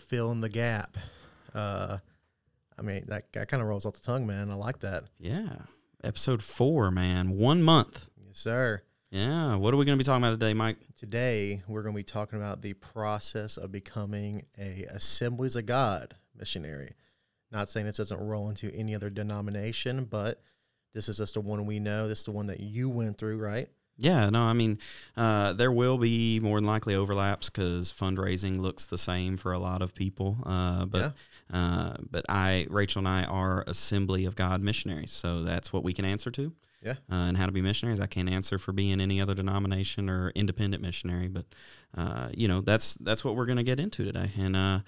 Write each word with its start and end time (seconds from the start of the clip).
with 0.00 0.08
filling 0.08 0.40
the 0.40 0.48
gap. 0.48 0.96
Uh, 1.54 1.98
I 2.78 2.82
mean, 2.82 3.04
that, 3.08 3.32
that 3.32 3.48
kind 3.48 3.62
of 3.62 3.68
rolls 3.68 3.84
off 3.84 3.94
the 3.94 4.00
tongue, 4.00 4.26
man. 4.26 4.50
I 4.50 4.54
like 4.54 4.80
that. 4.80 5.04
Yeah. 5.18 5.56
Episode 6.02 6.42
four, 6.42 6.90
man. 6.90 7.30
One 7.30 7.62
month. 7.62 8.08
Yes, 8.26 8.38
sir. 8.38 8.82
Yeah. 9.10 9.56
What 9.56 9.74
are 9.74 9.76
we 9.76 9.84
going 9.84 9.98
to 9.98 10.02
be 10.02 10.06
talking 10.06 10.24
about 10.24 10.38
today, 10.38 10.54
Mike? 10.54 10.78
Today, 10.98 11.62
we're 11.68 11.82
going 11.82 11.94
to 11.94 11.98
be 11.98 12.04
talking 12.04 12.38
about 12.38 12.62
the 12.62 12.72
process 12.74 13.56
of 13.58 13.72
becoming 13.72 14.46
a 14.58 14.86
Assemblies 14.88 15.56
of 15.56 15.66
God 15.66 16.14
missionary. 16.34 16.94
Not 17.52 17.68
saying 17.68 17.86
this 17.86 17.96
doesn't 17.96 18.26
roll 18.26 18.48
into 18.48 18.72
any 18.74 18.94
other 18.94 19.10
denomination, 19.10 20.04
but 20.04 20.40
this 20.94 21.08
is 21.08 21.18
just 21.18 21.34
the 21.34 21.40
one 21.40 21.66
we 21.66 21.78
know. 21.78 22.08
This 22.08 22.20
is 22.20 22.24
the 22.24 22.30
one 22.30 22.46
that 22.46 22.60
you 22.60 22.88
went 22.88 23.18
through, 23.18 23.38
right? 23.38 23.68
Yeah, 24.00 24.30
no, 24.30 24.40
I 24.44 24.54
mean, 24.54 24.78
uh, 25.14 25.52
there 25.52 25.70
will 25.70 25.98
be 25.98 26.40
more 26.40 26.56
than 26.56 26.66
likely 26.66 26.94
overlaps 26.94 27.50
because 27.50 27.92
fundraising 27.92 28.58
looks 28.58 28.86
the 28.86 28.96
same 28.96 29.36
for 29.36 29.52
a 29.52 29.58
lot 29.58 29.82
of 29.82 29.94
people. 29.94 30.38
Uh, 30.46 30.86
but 30.86 31.14
yeah. 31.52 31.58
uh, 31.58 31.96
but 32.10 32.24
I, 32.26 32.66
Rachel 32.70 33.00
and 33.00 33.08
I 33.08 33.24
are 33.24 33.62
Assembly 33.66 34.24
of 34.24 34.36
God 34.36 34.62
missionaries, 34.62 35.12
so 35.12 35.42
that's 35.42 35.70
what 35.70 35.84
we 35.84 35.92
can 35.92 36.06
answer 36.06 36.30
to. 36.30 36.52
Yeah. 36.82 36.92
Uh, 37.12 37.28
and 37.28 37.36
how 37.36 37.44
to 37.44 37.52
be 37.52 37.60
missionaries. 37.60 38.00
I 38.00 38.06
can't 38.06 38.30
answer 38.30 38.58
for 38.58 38.72
being 38.72 39.02
any 39.02 39.20
other 39.20 39.34
denomination 39.34 40.08
or 40.08 40.30
independent 40.30 40.82
missionary, 40.82 41.28
but 41.28 41.44
uh, 41.94 42.30
you 42.32 42.48
know 42.48 42.62
that's 42.62 42.94
that's 42.94 43.22
what 43.22 43.36
we're 43.36 43.44
going 43.44 43.58
to 43.58 43.62
get 43.62 43.78
into 43.78 44.02
today. 44.02 44.30
And 44.38 44.56
uh, 44.56 44.80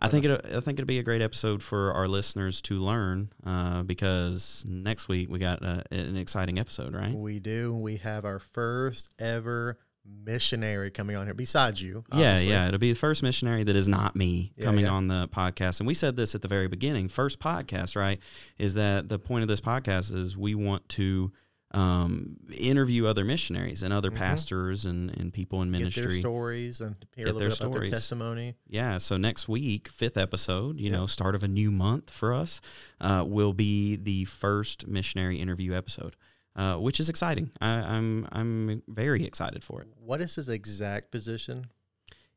I 0.00 0.08
think 0.08 0.24
it. 0.24 0.44
I 0.46 0.60
think 0.60 0.78
it'll 0.78 0.86
be 0.86 0.98
a 0.98 1.02
great 1.02 1.22
episode 1.22 1.62
for 1.62 1.92
our 1.92 2.08
listeners 2.08 2.62
to 2.62 2.74
learn 2.74 3.30
uh, 3.44 3.82
because 3.82 4.64
next 4.66 5.08
week 5.08 5.30
we 5.30 5.38
got 5.38 5.64
uh, 5.64 5.82
an 5.90 6.16
exciting 6.16 6.58
episode, 6.58 6.94
right? 6.94 7.14
We 7.14 7.38
do. 7.38 7.74
We 7.74 7.96
have 7.98 8.24
our 8.24 8.38
first 8.38 9.14
ever 9.18 9.78
missionary 10.04 10.90
coming 10.90 11.16
on 11.16 11.26
here 11.26 11.34
besides 11.34 11.82
you. 11.82 12.04
Obviously. 12.10 12.48
Yeah, 12.48 12.62
yeah. 12.62 12.68
It'll 12.68 12.78
be 12.78 12.92
the 12.92 12.98
first 12.98 13.22
missionary 13.22 13.64
that 13.64 13.76
is 13.76 13.88
not 13.88 14.16
me 14.16 14.52
yeah, 14.56 14.64
coming 14.64 14.84
yeah. 14.84 14.90
on 14.90 15.08
the 15.08 15.28
podcast. 15.28 15.80
And 15.80 15.86
we 15.86 15.94
said 15.94 16.16
this 16.16 16.34
at 16.34 16.42
the 16.42 16.48
very 16.48 16.68
beginning. 16.68 17.08
First 17.08 17.38
podcast, 17.38 17.96
right? 17.96 18.18
Is 18.58 18.74
that 18.74 19.08
the 19.08 19.18
point 19.18 19.42
of 19.42 19.48
this 19.48 19.60
podcast 19.60 20.14
is 20.14 20.36
we 20.36 20.54
want 20.54 20.88
to 20.90 21.32
um, 21.72 22.36
interview 22.56 23.06
other 23.06 23.24
missionaries 23.24 23.82
and 23.82 23.92
other 23.92 24.10
mm-hmm. 24.10 24.18
pastors 24.18 24.84
and, 24.84 25.10
and 25.16 25.32
people 25.32 25.62
in 25.62 25.70
ministry. 25.70 26.02
Get 26.02 26.08
their 26.08 26.18
stories 26.18 26.80
and 26.80 26.96
hear 27.14 27.26
Get 27.26 27.30
a 27.30 27.34
little 27.34 27.48
bit 27.48 27.54
stories. 27.54 27.74
about 27.74 27.80
their 27.80 27.90
testimony. 27.90 28.54
Yeah. 28.66 28.98
So 28.98 29.16
next 29.16 29.48
week, 29.48 29.88
fifth 29.88 30.16
episode, 30.16 30.80
you 30.80 30.90
know, 30.90 31.06
start 31.06 31.34
of 31.34 31.42
a 31.42 31.48
new 31.48 31.70
month 31.70 32.10
for 32.10 32.34
us, 32.34 32.60
uh, 33.00 33.24
will 33.26 33.52
be 33.52 33.96
the 33.96 34.24
first 34.24 34.86
missionary 34.86 35.40
interview 35.40 35.74
episode. 35.74 36.16
Uh, 36.56 36.74
which 36.74 36.98
is 36.98 37.08
exciting. 37.08 37.48
I, 37.60 37.68
I'm 37.68 38.26
I'm 38.32 38.82
very 38.88 39.24
excited 39.24 39.62
for 39.62 39.82
it. 39.82 39.88
What 40.04 40.20
is 40.20 40.34
his 40.34 40.48
exact 40.48 41.12
position? 41.12 41.68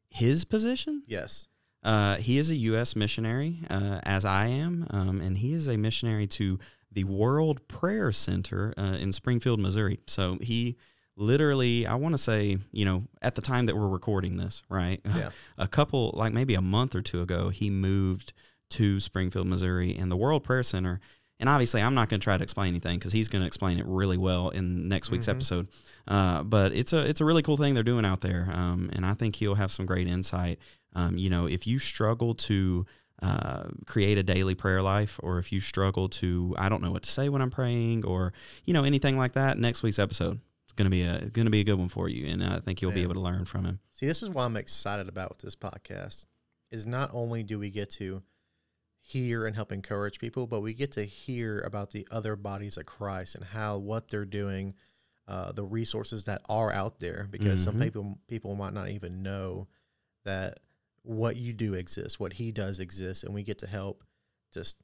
His 0.08 0.45
position? 0.45 1.02
Yes. 1.08 1.48
Uh, 1.84 2.17
he 2.17 2.38
is 2.38 2.50
a 2.50 2.56
U.S. 2.56 2.95
missionary, 2.95 3.59
uh, 3.70 4.00
as 4.04 4.23
I 4.23 4.45
am, 4.48 4.88
um, 4.92 5.20
and 5.20 5.36
he 5.38 5.54
is 5.54 5.67
a 5.67 5.78
missionary 5.78 6.28
to 6.28 6.59
the 6.94 7.03
World 7.03 7.67
Prayer 7.67 8.11
Center 8.11 8.73
uh, 8.77 8.97
in 8.99 9.11
Springfield, 9.11 9.59
Missouri. 9.59 9.99
So 10.08 10.38
he 10.41 10.77
literally, 11.16 11.86
I 11.86 11.95
want 11.95 12.13
to 12.13 12.17
say, 12.17 12.58
you 12.72 12.86
know, 12.86 13.03
at 13.22 13.36
the 13.36 13.41
time 13.41 13.66
that 13.67 13.75
we're 13.75 13.88
recording 13.88 14.38
this, 14.38 14.63
right? 14.69 15.02
Yeah. 15.14 15.30
a 15.58 15.67
couple, 15.67 16.11
like 16.16 16.33
maybe 16.33 16.55
a 16.55 16.61
month 16.61 16.95
or 16.95 17.02
two 17.02 17.21
ago, 17.21 17.49
he 17.49 17.70
moved 17.70 18.33
to 18.71 18.99
Springfield, 18.99 19.48
Missouri, 19.48 19.95
and 19.95 20.11
the 20.11 20.17
World 20.17 20.43
Prayer 20.43 20.64
Center. 20.64 20.99
And 21.39 21.49
obviously, 21.49 21.81
I'm 21.81 21.93
not 21.93 22.09
going 22.09 22.20
to 22.20 22.23
try 22.23 22.37
to 22.37 22.43
explain 22.43 22.70
anything 22.70 22.98
because 22.98 23.11
he's 23.11 23.27
going 23.27 23.42
to 23.42 23.48
explain 23.48 23.77
it 23.77 23.86
really 23.86 24.17
well 24.17 24.49
in 24.49 24.87
next 24.87 25.11
week's 25.11 25.25
mm-hmm. 25.25 25.37
episode. 25.37 25.67
Uh, 26.08 26.42
but 26.43 26.73
it's 26.73 26.93
a 26.93 27.08
it's 27.08 27.21
a 27.21 27.25
really 27.25 27.42
cool 27.42 27.58
thing 27.58 27.73
they're 27.73 27.83
doing 27.83 28.05
out 28.05 28.21
there, 28.21 28.49
um, 28.54 28.89
and 28.93 29.05
I 29.05 29.14
think 29.14 29.36
he'll 29.36 29.55
have 29.55 29.71
some 29.71 29.86
great 29.86 30.08
insight. 30.08 30.60
Um, 30.95 31.17
you 31.17 31.30
know, 31.30 31.48
if 31.48 31.67
you 31.67 31.80
struggle 31.80 32.33
to 32.36 32.86
uh, 33.21 33.69
create 33.85 34.17
a 34.17 34.23
daily 34.23 34.55
prayer 34.55 34.81
life, 34.81 35.19
or 35.23 35.39
if 35.39 35.51
you 35.51 35.59
struggle 35.59 36.09
to, 36.09 36.55
I 36.57 36.67
don't 36.69 36.81
know 36.81 36.91
what 36.91 37.03
to 37.03 37.11
say 37.11 37.29
when 37.29 37.41
I'm 37.41 37.51
praying, 37.51 38.05
or 38.05 38.33
you 38.65 38.73
know 38.73 38.83
anything 38.83 39.17
like 39.17 39.33
that, 39.33 39.57
next 39.57 39.83
week's 39.83 39.99
episode 39.99 40.39
is 40.67 40.73
going 40.75 40.85
to 40.85 40.89
be 40.89 41.03
a 41.03 41.19
going 41.29 41.45
to 41.45 41.51
be 41.51 41.61
a 41.61 41.63
good 41.63 41.77
one 41.77 41.89
for 41.89 42.09
you, 42.09 42.27
and 42.27 42.43
I 42.43 42.59
think 42.59 42.81
you'll 42.81 42.91
Man. 42.91 42.97
be 42.97 43.03
able 43.03 43.15
to 43.15 43.21
learn 43.21 43.45
from 43.45 43.65
him. 43.65 43.79
See, 43.91 44.07
this 44.07 44.23
is 44.23 44.29
why 44.29 44.45
I'm 44.45 44.57
excited 44.57 45.07
about 45.07 45.29
with 45.29 45.39
this 45.39 45.55
podcast. 45.55 46.25
Is 46.71 46.85
not 46.87 47.11
only 47.13 47.43
do 47.43 47.59
we 47.59 47.69
get 47.69 47.91
to 47.91 48.23
hear 48.99 49.45
and 49.45 49.55
help 49.55 49.71
encourage 49.71 50.17
people, 50.19 50.47
but 50.47 50.61
we 50.61 50.73
get 50.73 50.93
to 50.93 51.03
hear 51.03 51.59
about 51.61 51.91
the 51.91 52.07
other 52.09 52.35
bodies 52.35 52.77
of 52.77 52.85
Christ 52.85 53.35
and 53.35 53.43
how 53.43 53.77
what 53.77 54.07
they're 54.07 54.25
doing, 54.25 54.73
uh, 55.27 55.51
the 55.51 55.63
resources 55.63 56.23
that 56.23 56.41
are 56.49 56.71
out 56.71 56.99
there, 56.99 57.27
because 57.30 57.61
mm-hmm. 57.61 57.71
some 57.71 57.80
people 57.80 58.17
people 58.27 58.55
might 58.55 58.73
not 58.73 58.89
even 58.89 59.21
know 59.21 59.67
that 60.25 60.59
what 61.03 61.36
you 61.36 61.53
do 61.53 61.73
exists, 61.73 62.19
what 62.19 62.33
he 62.33 62.52
does 62.52 62.80
exists, 62.80 63.23
and 63.23 63.33
we 63.33 63.43
get 63.43 63.59
to 63.59 63.67
help 63.67 64.03
just 64.53 64.77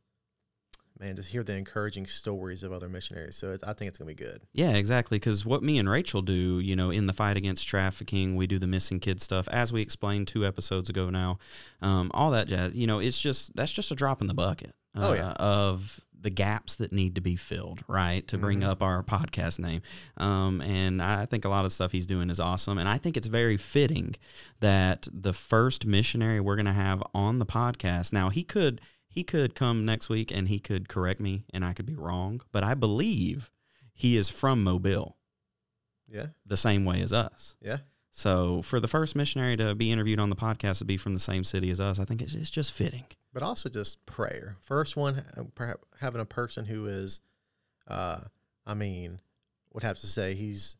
man, 1.00 1.16
just 1.16 1.30
hear 1.30 1.44
the 1.44 1.56
encouraging 1.56 2.06
stories 2.06 2.64
of 2.64 2.74
other 2.74 2.90
missionaries. 2.90 3.36
So 3.36 3.58
I 3.66 3.74
think 3.74 3.88
it's 3.88 3.98
going 3.98 4.14
to 4.14 4.16
be 4.16 4.30
good. 4.30 4.42
Yeah, 4.54 4.72
exactly. 4.72 5.18
Because 5.18 5.46
what 5.46 5.64
me 5.64 5.78
and 5.80 5.90
Rachel 5.90 6.22
do, 6.22 6.60
you 6.60 6.76
know, 6.76 6.90
in 6.90 7.08
the 7.08 7.14
fight 7.14 7.38
against 7.38 7.68
trafficking, 7.68 8.36
we 8.36 8.48
do 8.48 8.60
the 8.60 8.68
missing 8.68 9.00
kids 9.00 9.24
stuff, 9.24 9.48
as 9.50 9.72
we 9.72 9.82
explained 9.82 10.28
two 10.28 10.46
episodes 10.46 10.90
ago 10.90 11.10
now, 11.10 11.40
um, 11.82 12.12
all 12.14 12.32
that 12.32 12.48
jazz, 12.48 12.76
you 12.76 12.86
know, 12.86 13.00
it's 13.00 13.20
just, 13.20 13.56
that's 13.56 13.72
just 13.72 13.92
a 13.92 13.96
drop 13.96 14.22
in 14.22 14.28
the 14.28 14.34
bucket. 14.34 14.74
Uh, 14.96 15.08
oh, 15.08 15.14
yeah. 15.14 15.32
Of 15.34 16.02
the 16.22 16.30
gaps 16.30 16.76
that 16.78 16.92
need 16.92 17.16
to 17.16 17.22
be 17.22 17.36
filled, 17.36 17.84
right? 17.88 18.28
To 18.28 18.38
bring 18.38 18.62
mm-hmm. 18.62 18.70
up 18.70 18.84
our 18.84 19.04
podcast 19.04 19.60
name. 19.60 19.82
Um, 20.18 20.62
and 20.62 21.02
I 21.02 21.26
think 21.26 21.46
a 21.46 21.50
lot 21.50 21.66
of 21.66 21.72
stuff 21.72 21.92
he's 21.92 22.06
doing 22.06 22.30
is 22.30 22.40
awesome. 22.40 22.78
And 22.78 22.90
I 22.90 22.98
think 22.98 23.18
it's 23.18 23.28
very 23.28 23.58
fitting 23.58 24.16
that 24.60 25.08
the 25.12 25.34
first 25.34 25.86
missionary 25.86 26.40
we're 26.40 26.56
going 26.56 26.66
to 26.66 26.74
have 26.74 27.02
on 27.14 27.40
the 27.40 27.46
podcast. 27.46 28.14
Now, 28.14 28.30
he 28.30 28.44
could. 28.44 28.82
He 29.12 29.24
could 29.24 29.56
come 29.56 29.86
next 29.86 30.08
week 30.08 30.32
and 30.32 30.48
he 30.48 30.60
could 30.60 30.88
correct 30.88 31.20
me 31.20 31.44
and 31.52 31.66
I 31.66 31.74
could 31.74 31.88
be 31.88 31.96
wrong, 31.96 32.42
but 32.52 32.64
I 32.64 32.76
believe 32.76 33.50
he 33.92 34.16
is 34.16 34.30
from 34.30 34.64
Mobile. 34.64 35.18
Yeah. 36.08 36.28
The 36.46 36.56
same 36.56 36.86
way 36.86 37.02
as 37.02 37.12
us. 37.12 37.56
Yeah. 37.60 37.80
So 38.12 38.62
for 38.64 38.80
the 38.80 38.88
first 38.88 39.16
missionary 39.16 39.56
to 39.58 39.76
be 39.76 39.92
interviewed 39.92 40.20
on 40.20 40.30
the 40.30 40.36
podcast 40.36 40.80
to 40.80 40.86
be 40.86 40.98
from 40.98 41.14
the 41.14 41.20
same 41.20 41.44
city 41.44 41.70
as 41.70 41.80
us, 41.80 42.00
I 42.00 42.06
think 42.06 42.22
it's, 42.22 42.34
it's 42.34 42.50
just 42.50 42.72
fitting 42.72 43.06
but 43.34 43.44
also 43.44 43.70
just 43.70 44.06
prayer. 44.06 44.58
First 44.62 44.96
one, 44.96 45.24
uh, 45.38 45.44
perhaps 45.56 45.84
having 46.00 46.22
a 46.22 46.26
person 46.26 46.66
who 46.66 46.88
is, 46.88 47.20
uh, 47.88 48.22
I 48.66 48.74
mean, 48.74 49.20
would 49.74 49.84
have 49.84 50.00
to 50.00 50.08
say 50.08 50.34
he's 50.34 50.76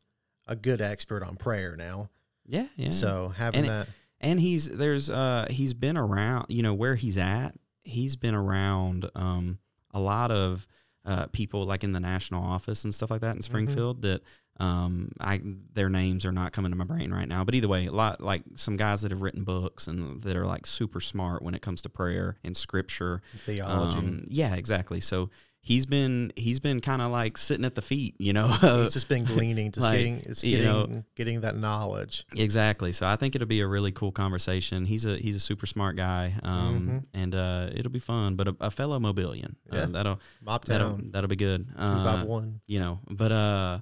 a 0.48 0.56
good 0.56 0.82
expert 0.82 1.24
on 1.24 1.36
prayer 1.36 1.76
now. 1.76 2.10
Yeah, 2.46 2.68
yeah. 2.76 2.90
So 2.90 3.30
having 3.36 3.62
and, 3.62 3.70
that, 3.70 3.88
and 4.20 4.40
he's 4.40 4.70
there's 4.70 5.10
uh 5.10 5.48
he's 5.50 5.74
been 5.74 5.98
around. 5.98 6.48
You 6.50 6.64
know 6.64 6.74
where 6.74 6.96
he's 6.96 7.18
at. 7.18 7.52
He's 7.84 8.16
been 8.16 8.34
around 8.34 9.10
um 9.14 9.60
a 9.94 10.00
lot 10.00 10.32
of 10.32 10.66
uh 11.06 11.28
people 11.28 11.66
like 11.66 11.84
in 11.84 11.92
the 11.92 12.00
national 12.00 12.44
office 12.44 12.84
and 12.84 12.94
stuff 12.94 13.12
like 13.12 13.22
that 13.22 13.32
in 13.32 13.36
mm-hmm. 13.36 13.44
Springfield 13.44 13.98
mm-hmm. 13.98 14.14
that 14.14 14.24
um, 14.60 15.12
I 15.20 15.42
their 15.74 15.90
names 15.90 16.26
are 16.26 16.32
not 16.32 16.52
coming 16.52 16.72
to 16.72 16.78
my 16.78 16.84
brain 16.84 17.12
right 17.12 17.28
now, 17.28 17.44
but 17.44 17.56
either 17.56 17.68
way, 17.68 17.86
a 17.86 17.92
lot 17.92 18.22
like 18.22 18.44
some 18.56 18.76
guys 18.76 19.02
that 19.04 19.12
have 19.12 19.22
written 19.22 19.44
books 19.44 19.88
and 19.88 20.22
that 20.22 20.36
are 20.36 20.46
like 20.46 20.66
super 20.66 21.00
smart 21.00 21.42
when 21.42 21.56
it 21.56 21.62
comes 21.62 21.82
to 21.84 21.90
prayer 21.90 22.38
and 22.44 22.56
scripture, 22.56 23.22
theology. 23.38 23.98
Um, 23.98 24.26
yeah, 24.28 24.56
exactly. 24.56 25.00
So 25.00 25.30
he's 25.62 25.86
been 25.86 26.34
he's 26.36 26.60
been 26.60 26.82
kind 26.82 27.02
of 27.02 27.12
like 27.12 27.38
sitting 27.38 27.64
at 27.64 27.76
the 27.76 27.82
feet, 27.82 28.16
you 28.18 28.34
know. 28.34 28.48
he's 28.48 28.60
just 28.94 29.08
been 29.08 29.24
gleaning, 29.24 29.72
just 29.72 29.86
like, 29.86 29.98
getting, 29.98 30.20
getting, 30.20 30.50
you 30.50 30.64
know, 30.64 31.04
getting 31.16 31.42
that 31.42 31.56
knowledge. 31.56 32.26
Exactly. 32.36 32.92
So 32.92 33.08
I 33.08 33.16
think 33.16 33.36
it'll 33.36 33.48
be 33.48 33.62
a 33.62 33.68
really 33.68 33.94
cool 33.94 34.12
conversation. 34.12 34.86
He's 34.86 35.06
a 35.06 35.16
he's 35.16 35.36
a 35.36 35.40
super 35.40 35.66
smart 35.66 35.96
guy, 35.96 36.34
um, 36.44 36.80
mm-hmm. 36.80 36.98
and 37.14 37.36
uh, 37.36 37.70
it'll 37.74 37.92
be 37.92 38.00
fun. 38.00 38.36
But 38.36 38.50
a, 38.50 38.56
a 38.60 38.72
fellow 38.72 39.00
Mobilian, 39.00 39.56
uh, 39.72 39.76
yeah, 39.76 39.82
uh, 39.84 39.88
that'll 39.88 40.20
that'll 40.66 41.00
that'll 41.12 41.30
be 41.30 41.38
good. 41.38 41.68
Uh, 41.78 42.24
one, 42.26 42.62
you 42.68 42.80
know. 42.80 43.00
But 43.10 43.32
uh 43.32 43.80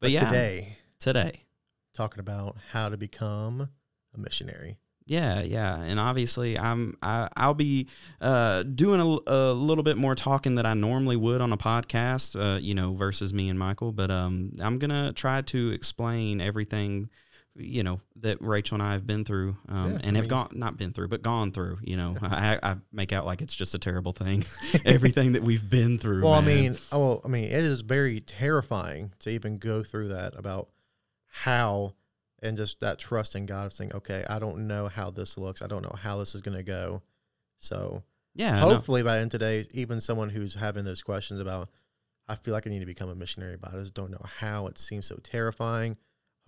but, 0.00 0.06
but 0.06 0.10
yeah, 0.10 0.24
today, 0.24 0.76
today, 0.98 1.44
talking 1.94 2.20
about 2.20 2.56
how 2.72 2.88
to 2.88 2.96
become 2.96 3.68
a 4.14 4.18
missionary. 4.18 4.78
Yeah, 5.06 5.42
yeah, 5.42 5.76
and 5.76 5.98
obviously, 5.98 6.56
I'm 6.56 6.96
I, 7.02 7.28
I'll 7.36 7.54
be 7.54 7.88
uh, 8.20 8.62
doing 8.62 9.00
a, 9.00 9.30
a, 9.32 9.52
little 9.52 9.82
bit 9.82 9.96
more 9.96 10.14
talking 10.14 10.54
that 10.54 10.66
I 10.66 10.74
normally 10.74 11.16
would 11.16 11.40
on 11.40 11.52
a 11.52 11.56
podcast, 11.56 12.40
uh, 12.40 12.60
you 12.60 12.74
know, 12.74 12.94
versus 12.94 13.34
me 13.34 13.48
and 13.48 13.58
Michael. 13.58 13.90
But 13.92 14.10
um, 14.10 14.52
I'm 14.60 14.78
gonna 14.78 15.12
try 15.12 15.42
to 15.42 15.70
explain 15.70 16.40
everything 16.40 17.10
you 17.56 17.82
know 17.82 18.00
that 18.16 18.38
Rachel 18.40 18.76
and 18.76 18.82
I 18.82 18.92
have 18.92 19.06
been 19.06 19.24
through, 19.24 19.56
um, 19.68 19.92
yeah, 19.92 19.98
and 20.02 20.16
have 20.16 20.24
mean, 20.24 20.30
gone 20.30 20.48
not 20.52 20.76
been 20.76 20.92
through, 20.92 21.08
but 21.08 21.22
gone 21.22 21.52
through. 21.52 21.78
You 21.82 21.96
know, 21.96 22.16
I, 22.22 22.58
I, 22.62 22.76
make 22.92 23.12
out 23.12 23.26
like 23.26 23.42
it's 23.42 23.54
just 23.54 23.74
a 23.74 23.78
terrible 23.78 24.12
thing. 24.12 24.44
Everything 24.84 25.32
that 25.32 25.42
we've 25.42 25.68
been 25.68 25.98
through. 25.98 26.22
Well, 26.22 26.40
man. 26.42 26.42
I 26.42 26.62
mean, 26.62 26.78
oh, 26.92 27.20
I 27.24 27.28
mean, 27.28 27.44
it 27.44 27.52
is 27.52 27.80
very 27.80 28.20
terrifying 28.20 29.12
to 29.20 29.30
even 29.30 29.58
go 29.58 29.82
through 29.82 30.08
that 30.08 30.38
about 30.38 30.68
how 31.26 31.94
and 32.42 32.56
just 32.56 32.80
that 32.80 32.98
trust 32.98 33.34
in 33.34 33.46
God 33.46 33.66
of 33.66 33.72
saying, 33.72 33.92
okay, 33.94 34.24
I 34.28 34.38
don't 34.38 34.66
know 34.66 34.88
how 34.88 35.10
this 35.10 35.36
looks, 35.36 35.60
I 35.62 35.66
don't 35.66 35.82
know 35.82 35.96
how 36.00 36.18
this 36.18 36.34
is 36.34 36.40
going 36.40 36.56
to 36.56 36.62
go, 36.62 37.02
so 37.58 38.02
yeah, 38.34 38.60
hopefully 38.60 39.02
by 39.02 39.16
the 39.16 39.22
end 39.22 39.30
today, 39.30 39.66
even 39.72 40.00
someone 40.00 40.30
who's 40.30 40.54
having 40.54 40.84
those 40.84 41.02
questions 41.02 41.40
about, 41.40 41.68
I 42.28 42.36
feel 42.36 42.54
like 42.54 42.66
I 42.66 42.70
need 42.70 42.78
to 42.78 42.86
become 42.86 43.10
a 43.10 43.14
missionary, 43.14 43.56
but 43.60 43.74
I 43.74 43.78
just 43.78 43.92
don't 43.92 44.10
know 44.10 44.24
how. 44.38 44.68
It 44.68 44.78
seems 44.78 45.04
so 45.04 45.16
terrifying 45.22 45.96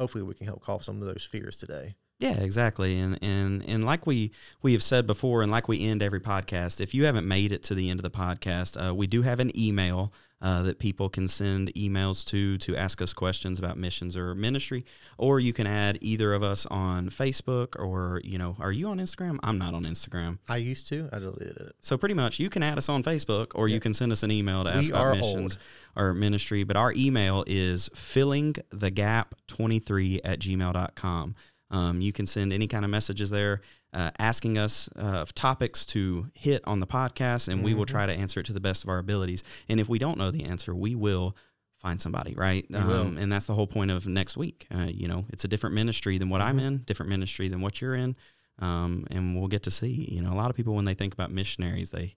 hopefully 0.02 0.24
we 0.24 0.34
can 0.34 0.48
help 0.48 0.60
calm 0.64 0.80
some 0.80 1.00
of 1.00 1.06
those 1.06 1.24
fears 1.24 1.56
today. 1.56 1.94
Yeah, 2.22 2.34
exactly. 2.34 3.00
And 3.00 3.18
and 3.20 3.64
and 3.66 3.84
like 3.84 4.06
we 4.06 4.30
we 4.62 4.72
have 4.74 4.82
said 4.82 5.06
before, 5.08 5.42
and 5.42 5.50
like 5.50 5.66
we 5.66 5.82
end 5.84 6.02
every 6.02 6.20
podcast, 6.20 6.80
if 6.80 6.94
you 6.94 7.04
haven't 7.04 7.26
made 7.26 7.50
it 7.50 7.64
to 7.64 7.74
the 7.74 7.90
end 7.90 7.98
of 7.98 8.04
the 8.04 8.10
podcast, 8.16 8.76
uh, 8.80 8.94
we 8.94 9.08
do 9.08 9.22
have 9.22 9.40
an 9.40 9.50
email 9.58 10.12
uh, 10.40 10.60
that 10.62 10.78
people 10.78 11.08
can 11.08 11.26
send 11.28 11.72
emails 11.74 12.24
to 12.26 12.58
to 12.58 12.76
ask 12.76 13.02
us 13.02 13.12
questions 13.12 13.58
about 13.58 13.76
missions 13.76 14.16
or 14.16 14.36
ministry, 14.36 14.84
or 15.18 15.40
you 15.40 15.52
can 15.52 15.66
add 15.66 15.98
either 16.00 16.32
of 16.32 16.44
us 16.44 16.64
on 16.66 17.08
Facebook 17.10 17.74
or 17.76 18.20
you 18.22 18.38
know, 18.38 18.56
are 18.60 18.72
you 18.72 18.86
on 18.88 18.98
Instagram? 18.98 19.38
I'm 19.42 19.58
not 19.58 19.74
on 19.74 19.82
Instagram. 19.82 20.38
I 20.48 20.58
used 20.58 20.88
to. 20.90 21.08
I 21.12 21.18
deleted 21.18 21.56
it. 21.56 21.72
So 21.80 21.98
pretty 21.98 22.14
much, 22.14 22.38
you 22.38 22.48
can 22.50 22.62
add 22.62 22.78
us 22.78 22.88
on 22.88 23.02
Facebook, 23.02 23.48
or 23.56 23.66
you 23.66 23.80
can 23.80 23.94
send 23.94 24.12
us 24.12 24.22
an 24.22 24.30
email 24.30 24.62
to 24.62 24.70
ask 24.70 24.86
We 24.86 24.92
about 24.92 25.06
are 25.06 25.14
missions 25.16 25.58
old. 25.96 26.06
or 26.06 26.14
ministry. 26.14 26.62
But 26.62 26.76
our 26.76 26.92
email 26.92 27.42
is 27.48 27.88
filling 27.94 28.54
the 28.70 28.90
gap 28.90 29.34
23 29.48 30.20
at 30.24 30.38
gmail.com. 30.38 31.34
Um, 31.72 32.00
you 32.00 32.12
can 32.12 32.26
send 32.26 32.52
any 32.52 32.66
kind 32.68 32.84
of 32.84 32.90
messages 32.90 33.30
there 33.30 33.60
uh, 33.92 34.10
asking 34.18 34.58
us 34.58 34.88
uh, 34.96 35.00
of 35.22 35.34
topics 35.34 35.84
to 35.86 36.26
hit 36.34 36.62
on 36.66 36.78
the 36.80 36.86
podcast, 36.86 37.48
and 37.48 37.64
we 37.64 37.74
will 37.74 37.84
Mm-hmm. 37.84 37.90
try 37.92 38.06
to 38.06 38.12
answer 38.12 38.40
it 38.40 38.46
to 38.46 38.52
the 38.52 38.60
best 38.60 38.84
of 38.84 38.88
our 38.90 38.98
abilities. 38.98 39.42
And 39.68 39.80
if 39.80 39.88
we 39.88 39.98
don't 39.98 40.18
know 40.18 40.30
the 40.30 40.44
answer, 40.44 40.74
we 40.74 40.94
will 40.94 41.34
find 41.80 42.00
somebody, 42.00 42.34
right? 42.34 42.64
Um, 42.74 43.18
and 43.18 43.32
that's 43.32 43.46
the 43.46 43.54
whole 43.54 43.66
point 43.66 43.90
of 43.90 44.06
next 44.06 44.36
week. 44.36 44.66
Uh, 44.72 44.86
you 44.88 45.08
know, 45.08 45.24
it's 45.30 45.44
a 45.44 45.48
different 45.48 45.74
ministry 45.74 46.16
than 46.18 46.28
what 46.28 46.40
I'm 46.40 46.58
Mm-hmm. 46.58 46.66
in, 46.66 46.78
different 46.84 47.10
ministry 47.10 47.48
than 47.48 47.60
what 47.60 47.80
you're 47.80 47.94
in. 47.96 48.14
Um, 48.60 49.06
and 49.10 49.36
we'll 49.36 49.48
get 49.48 49.62
to 49.64 49.70
see, 49.70 50.08
you 50.12 50.22
know, 50.22 50.32
a 50.32 50.36
lot 50.36 50.48
of 50.50 50.56
people 50.56 50.74
when 50.74 50.84
they 50.84 50.94
think 50.94 51.12
about 51.14 51.32
missionaries, 51.32 51.90
they, 51.90 52.14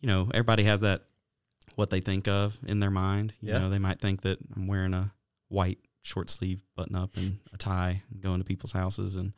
you 0.00 0.06
know, 0.08 0.28
everybody 0.34 0.64
has 0.64 0.80
that 0.80 1.02
what 1.76 1.90
they 1.90 2.00
think 2.00 2.26
of 2.28 2.58
in 2.66 2.80
their 2.80 2.90
mind. 2.90 3.34
You 3.40 3.52
Yeah. 3.52 3.58
know, 3.60 3.70
they 3.70 3.78
might 3.78 4.00
think 4.00 4.22
that 4.22 4.38
I'm 4.56 4.66
wearing 4.66 4.94
a 4.94 5.12
white 5.48 5.78
short 6.06 6.30
sleeve 6.30 6.62
button 6.76 6.94
up 6.94 7.16
and 7.16 7.38
a 7.52 7.58
tie 7.58 8.02
and 8.12 8.22
going 8.22 8.38
to 8.38 8.44
people's 8.44 8.72
houses 8.72 9.16
and 9.16 9.32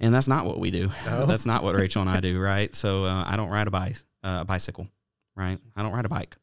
and 0.00 0.14
that's 0.14 0.26
not 0.28 0.46
what 0.46 0.58
we 0.58 0.70
do. 0.70 0.90
No. 1.06 1.26
that's 1.26 1.46
not 1.46 1.62
what 1.62 1.74
Rachel 1.74 2.00
and 2.00 2.10
I 2.10 2.20
do, 2.20 2.40
right? 2.40 2.74
So 2.74 3.04
uh, 3.04 3.24
I 3.26 3.36
don't 3.36 3.50
ride 3.50 3.68
a 3.68 3.70
bike, 3.70 3.96
uh, 4.22 4.38
a 4.40 4.44
bicycle, 4.44 4.88
right? 5.36 5.58
I 5.76 5.82
don't 5.82 5.92
ride 5.92 6.06
a 6.06 6.08
bike 6.08 6.36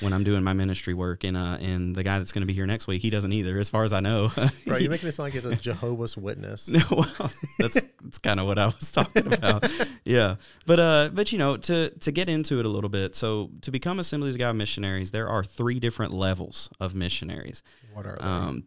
when 0.00 0.12
I'm 0.12 0.24
doing 0.24 0.42
my 0.42 0.52
ministry 0.52 0.94
work, 0.94 1.24
and 1.24 1.36
uh, 1.36 1.58
and 1.60 1.94
the 1.94 2.02
guy 2.02 2.18
that's 2.18 2.32
going 2.32 2.42
to 2.42 2.46
be 2.46 2.52
here 2.52 2.66
next 2.66 2.86
week, 2.86 3.02
he 3.02 3.10
doesn't 3.10 3.32
either, 3.32 3.58
as 3.58 3.68
far 3.68 3.84
as 3.84 3.92
I 3.92 4.00
know. 4.00 4.30
Bro, 4.66 4.78
you're 4.78 4.90
making 4.90 5.08
it 5.08 5.12
sound 5.12 5.32
like 5.32 5.34
it's 5.34 5.46
a 5.46 5.56
Jehovah's 5.56 6.16
Witness. 6.16 6.68
No, 6.78 6.80
well, 6.90 7.30
that's 7.58 7.80
that's 8.02 8.18
kind 8.18 8.40
of 8.40 8.46
what 8.46 8.58
I 8.58 8.66
was 8.66 8.92
talking 8.92 9.32
about. 9.32 9.68
yeah, 10.04 10.36
but 10.66 10.80
uh, 10.80 11.10
but 11.12 11.32
you 11.32 11.38
know, 11.38 11.56
to 11.56 11.90
to 11.90 12.12
get 12.12 12.28
into 12.28 12.58
it 12.60 12.66
a 12.66 12.68
little 12.68 12.90
bit, 12.90 13.14
so 13.14 13.50
to 13.62 13.70
become 13.70 13.98
Assemblies 13.98 14.34
of 14.34 14.38
God 14.38 14.56
missionaries, 14.56 15.10
there 15.10 15.28
are 15.28 15.44
three 15.44 15.80
different 15.80 16.12
levels 16.12 16.70
of 16.80 16.94
missionaries. 16.94 17.62
What 17.92 18.06
are 18.06 18.16
they? 18.18 18.24
Um, 18.24 18.64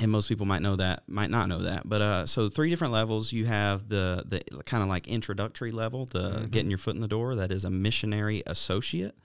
and 0.00 0.10
most 0.10 0.28
people 0.28 0.46
might 0.46 0.62
know 0.62 0.76
that, 0.76 1.02
might 1.08 1.30
not 1.30 1.48
know 1.48 1.62
that, 1.62 1.88
but 1.88 2.00
uh, 2.00 2.26
so 2.26 2.48
three 2.48 2.70
different 2.70 2.92
levels. 2.92 3.32
You 3.32 3.46
have 3.46 3.88
the 3.88 4.24
the 4.26 4.62
kind 4.64 4.82
of 4.82 4.88
like 4.88 5.08
introductory 5.08 5.72
level, 5.72 6.06
the 6.06 6.48
getting 6.50 6.70
your 6.70 6.78
foot 6.78 6.94
in 6.94 7.00
the 7.00 7.08
door. 7.08 7.34
That 7.34 7.50
is 7.50 7.64
a 7.64 7.70
missionary 7.70 8.42
associate. 8.46 9.16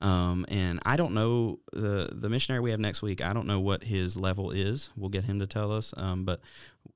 Um, 0.00 0.44
and 0.48 0.80
I 0.84 0.96
don't 0.96 1.14
know 1.14 1.60
the 1.72 2.10
the 2.12 2.28
missionary 2.28 2.60
we 2.60 2.70
have 2.70 2.80
next 2.80 3.02
week. 3.02 3.24
I 3.24 3.32
don't 3.32 3.46
know 3.46 3.60
what 3.60 3.84
his 3.84 4.16
level 4.16 4.50
is. 4.50 4.90
We'll 4.96 5.10
get 5.10 5.24
him 5.24 5.38
to 5.40 5.46
tell 5.46 5.72
us. 5.72 5.94
Um, 5.96 6.24
but 6.24 6.40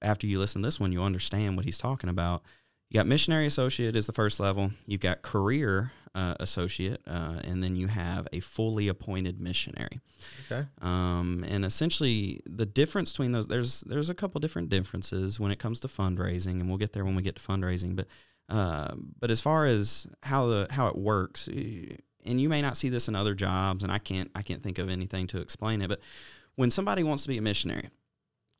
after 0.03 0.26
you 0.26 0.38
listen 0.38 0.62
to 0.62 0.67
this 0.67 0.81
one, 0.81 0.93
you'll 0.93 1.05
understand 1.05 1.56
what 1.56 1.65
he's 1.65 1.79
talking 1.79 2.11
about. 2.11 2.43
You 2.91 2.99
got 2.99 3.06
missionary 3.06 3.47
associate 3.47 3.94
is 3.94 4.06
the 4.06 4.12
first 4.12 4.41
level. 4.41 4.73
You've 4.87 5.00
got 5.00 5.23
career 5.23 5.93
uh, 6.15 6.35
associate, 6.41 7.01
uh, 7.07 7.41
and 7.45 7.62
then 7.62 7.77
you 7.77 7.87
have 7.87 8.27
a 8.33 8.41
fully 8.41 8.89
appointed 8.89 9.41
missionary. 9.41 10.01
okay. 10.47 10.67
Um, 10.81 11.45
and 11.49 11.65
essentially, 11.65 12.41
the 12.47 12.67
difference 12.67 13.12
between 13.12 13.33
those 13.33 13.49
there's 13.49 13.81
there's 13.83 14.11
a 14.11 14.15
couple 14.15 14.41
different 14.41 14.69
differences 14.69 15.39
when 15.39 15.53
it 15.53 15.59
comes 15.59 15.81
to 15.81 15.89
fundraising, 15.89 16.61
and 16.61 16.69
we'll 16.69 16.79
get 16.79 16.93
there 16.93 17.05
when 17.05 17.15
we 17.15 17.23
get 17.23 17.37
to 17.37 17.43
fundraising. 17.43 17.95
But 17.95 18.07
uh, 18.49 18.95
but 19.19 19.31
as 19.31 19.41
far 19.41 19.67
as 19.67 20.07
how 20.23 20.47
the 20.47 20.67
how 20.71 20.89
it 20.89 20.97
works, 20.97 21.47
and 21.47 22.41
you 22.41 22.49
may 22.49 22.61
not 22.61 22.77
see 22.77 22.89
this 22.89 23.07
in 23.07 23.15
other 23.15 23.35
jobs, 23.35 23.85
and 23.85 23.93
I 23.93 23.99
can't 23.99 24.31
I 24.35 24.43
can't 24.43 24.62
think 24.62 24.79
of 24.79 24.89
anything 24.89 25.27
to 25.29 25.41
explain 25.41 25.81
it. 25.81 25.89
But 25.89 26.01
when 26.57 26.71
somebody 26.71 27.03
wants 27.03 27.23
to 27.23 27.29
be 27.29 27.39
a 27.39 27.43
missionary, 27.43 27.89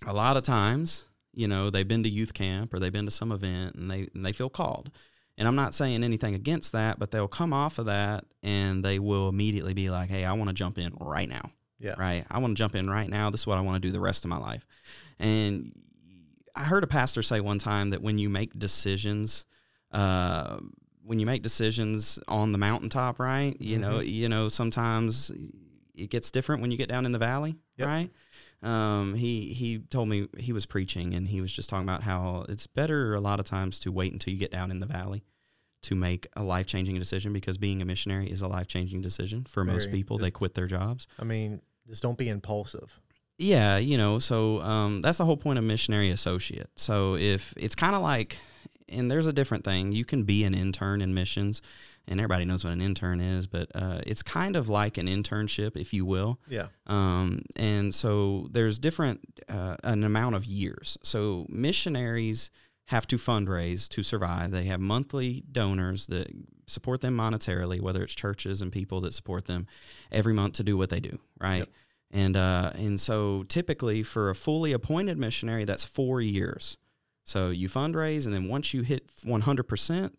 a 0.07 0.13
lot 0.13 0.37
of 0.37 0.45
times, 0.45 1.07
you 1.35 1.49
know, 1.49 1.71
they've 1.71 1.87
been 1.87 2.05
to 2.05 2.09
youth 2.09 2.33
camp 2.35 2.73
or 2.73 2.79
they've 2.79 2.93
been 2.93 3.07
to 3.07 3.11
some 3.11 3.33
event, 3.33 3.75
and 3.75 3.91
they 3.91 4.07
and 4.15 4.25
they 4.25 4.33
feel 4.33 4.51
called. 4.51 4.91
And 5.41 5.49
I'm 5.49 5.57
not 5.57 5.73
saying 5.75 6.05
anything 6.05 6.35
against 6.35 6.73
that, 6.73 6.99
but 6.99 7.11
they'll 7.11 7.27
come 7.27 7.53
off 7.55 7.79
of 7.79 7.87
that 7.87 8.25
and 8.43 8.85
they 8.85 8.99
will 8.99 9.29
immediately 9.29 9.73
be 9.73 9.89
like, 9.89 10.11
"Hey, 10.11 10.25
I 10.27 10.35
want 10.35 10.49
to 10.49 10.55
jump 10.55 10.77
in 10.79 10.93
right 11.01 11.29
now." 11.29 11.51
Yeah. 11.81 11.95
right? 11.99 12.27
I 12.31 12.39
want 12.39 12.57
to 12.57 12.61
jump 12.63 12.75
in 12.75 12.91
right 12.91 13.09
now. 13.09 13.31
This 13.31 13.41
is 13.41 13.47
what 13.47 13.57
I 13.57 13.63
want 13.63 13.77
to 13.83 13.89
do 13.89 13.91
the 13.91 14.01
rest 14.01 14.27
of 14.27 14.29
my 14.29 14.37
life. 14.37 14.67
And 15.19 15.73
I 16.55 16.65
heard 16.65 16.85
a 16.85 16.87
pastor 16.87 17.23
say 17.23 17.41
one 17.41 17.59
time 17.59 17.89
that 17.91 18.03
when 18.03 18.19
you 18.19 18.29
make 18.29 18.57
decisions, 18.59 19.47
uh, 19.91 20.59
when 21.03 21.19
you 21.19 21.25
make 21.25 21.43
decisions 21.43 22.19
on 22.29 22.53
the 22.53 22.59
mountaintop, 22.59 23.19
right? 23.19 23.57
You 23.61 23.79
know, 23.79 24.01
you 24.01 24.29
know, 24.29 24.51
sometimes 24.51 25.33
it 25.95 26.11
gets 26.11 26.31
different 26.31 26.61
when 26.61 26.71
you 26.71 26.77
get 26.77 26.91
down 26.91 27.07
in 27.07 27.13
the 27.13 27.19
valley, 27.19 27.57
Yep. 27.79 27.89
right? 27.89 28.11
Um, 28.63 29.15
he 29.15 29.55
he 29.55 29.79
told 29.79 30.09
me 30.09 30.29
he 30.39 30.53
was 30.53 30.67
preaching 30.67 31.15
and 31.15 31.29
he 31.29 31.41
was 31.41 31.53
just 31.53 31.71
talking 31.71 31.89
about 31.89 32.03
how 32.03 32.45
it's 32.49 32.67
better 32.67 33.15
a 33.15 33.21
lot 33.21 33.41
of 33.41 33.47
times 33.47 33.79
to 33.81 33.93
wait 33.93 34.13
until 34.13 34.33
you 34.33 34.39
get 34.39 34.51
down 34.51 34.71
in 34.71 34.81
the 34.81 34.87
valley 34.87 35.25
to 35.83 35.95
make 35.95 36.27
a 36.37 36.43
life 36.43 36.67
changing 36.67 36.99
decision 36.99 37.33
because 37.33 37.57
being 37.57 37.81
a 37.81 37.85
missionary 37.85 38.31
is 38.31 38.43
a 38.43 38.49
life 38.49 38.67
changing 38.67 39.01
decision 39.01 39.45
for 39.45 39.65
most 39.65 39.85
Very. 39.85 39.97
people. 39.97 40.19
They 40.19 40.31
quit 40.31 40.55
their 40.55 40.67
jobs. 40.67 41.07
I 41.19 41.25
mean, 41.25 41.63
just 41.89 42.03
don't 42.03 42.19
be 42.19 42.29
impulsive. 42.29 43.01
Yeah, 43.39 43.79
you 43.79 43.97
know, 43.97 44.19
so 44.19 44.61
um, 44.61 45.01
that's 45.01 45.17
the 45.17 45.25
whole 45.25 45.39
point 45.39 45.59
of 45.59 45.65
missionary 45.65 46.11
associate. 46.11 46.69
So 46.77 47.17
if 47.17 47.55
it's 47.57 47.75
kind 47.75 47.97
of 47.97 48.03
like, 48.03 48.37
and 48.87 49.11
there's 49.11 49.27
a 49.27 49.33
different 49.33 49.65
thing, 49.65 49.93
you 49.93 50.05
can 50.05 50.25
be 50.25 50.45
an 50.45 50.53
intern 50.55 51.01
in 51.01 51.15
missions, 51.15 51.63
and 52.11 52.21
everybody 52.21 52.45
knows 52.45 52.65
what 52.65 52.73
an 52.73 52.81
intern 52.83 53.21
is, 53.21 53.47
but 53.47 53.71
uh, 53.75 54.01
it's 54.05 54.23
kind 54.23 54.57
of 54.57 54.69
like 54.69 54.99
an 54.99 55.07
internship, 55.07 55.77
if 55.77 55.95
you 55.95 56.05
will. 56.05 56.41
Yeah. 56.49 56.67
Um, 56.89 57.43
and 57.55 57.95
so 57.95 58.49
there's 58.51 58.79
different 58.81 59.21
uh, 59.49 59.77
an 59.85 60.03
amount 60.03 60.35
of 60.35 60.45
years. 60.45 60.99
So 61.03 61.47
missionaries 61.49 62.51
have 62.87 63.07
to 63.07 63.17
fundraise 63.17 63.89
to 63.91 64.03
survive. 64.03 64.51
They 64.51 64.65
have 64.65 64.81
monthly 64.81 65.45
donors 65.53 66.09
that 66.09 66.29
support 66.67 67.01
them 67.01 67.17
monetarily, 67.17 67.81
whether 67.81 68.03
it's 68.03 68.15
churches 68.15 68.61
and 68.61 68.73
people 68.73 69.01
that 69.03 69.15
support 69.15 69.47
them 69.47 69.69
every 70.11 70.35
month 70.35 70.55
to 70.55 70.65
do 70.65 70.77
what 70.77 70.91
they 70.91 71.01
do, 71.01 71.21
right? 71.41 71.59
Yep. 71.59 71.69
And 72.11 72.37
uh, 72.37 72.73
and 72.75 73.01
so 73.01 73.45
typically 73.45 74.03
for 74.03 74.31
a 74.31 74.35
fully 74.35 74.73
appointed 74.73 75.17
missionary, 75.17 75.65
that's 75.65 75.85
four 75.85 76.21
years. 76.21 76.77
So 77.23 77.51
you 77.51 77.69
fundraise, 77.69 78.25
and 78.25 78.35
then 78.35 78.49
once 78.49 78.75
you 78.75 78.83
hit 78.83 79.07
100%, 79.25 80.19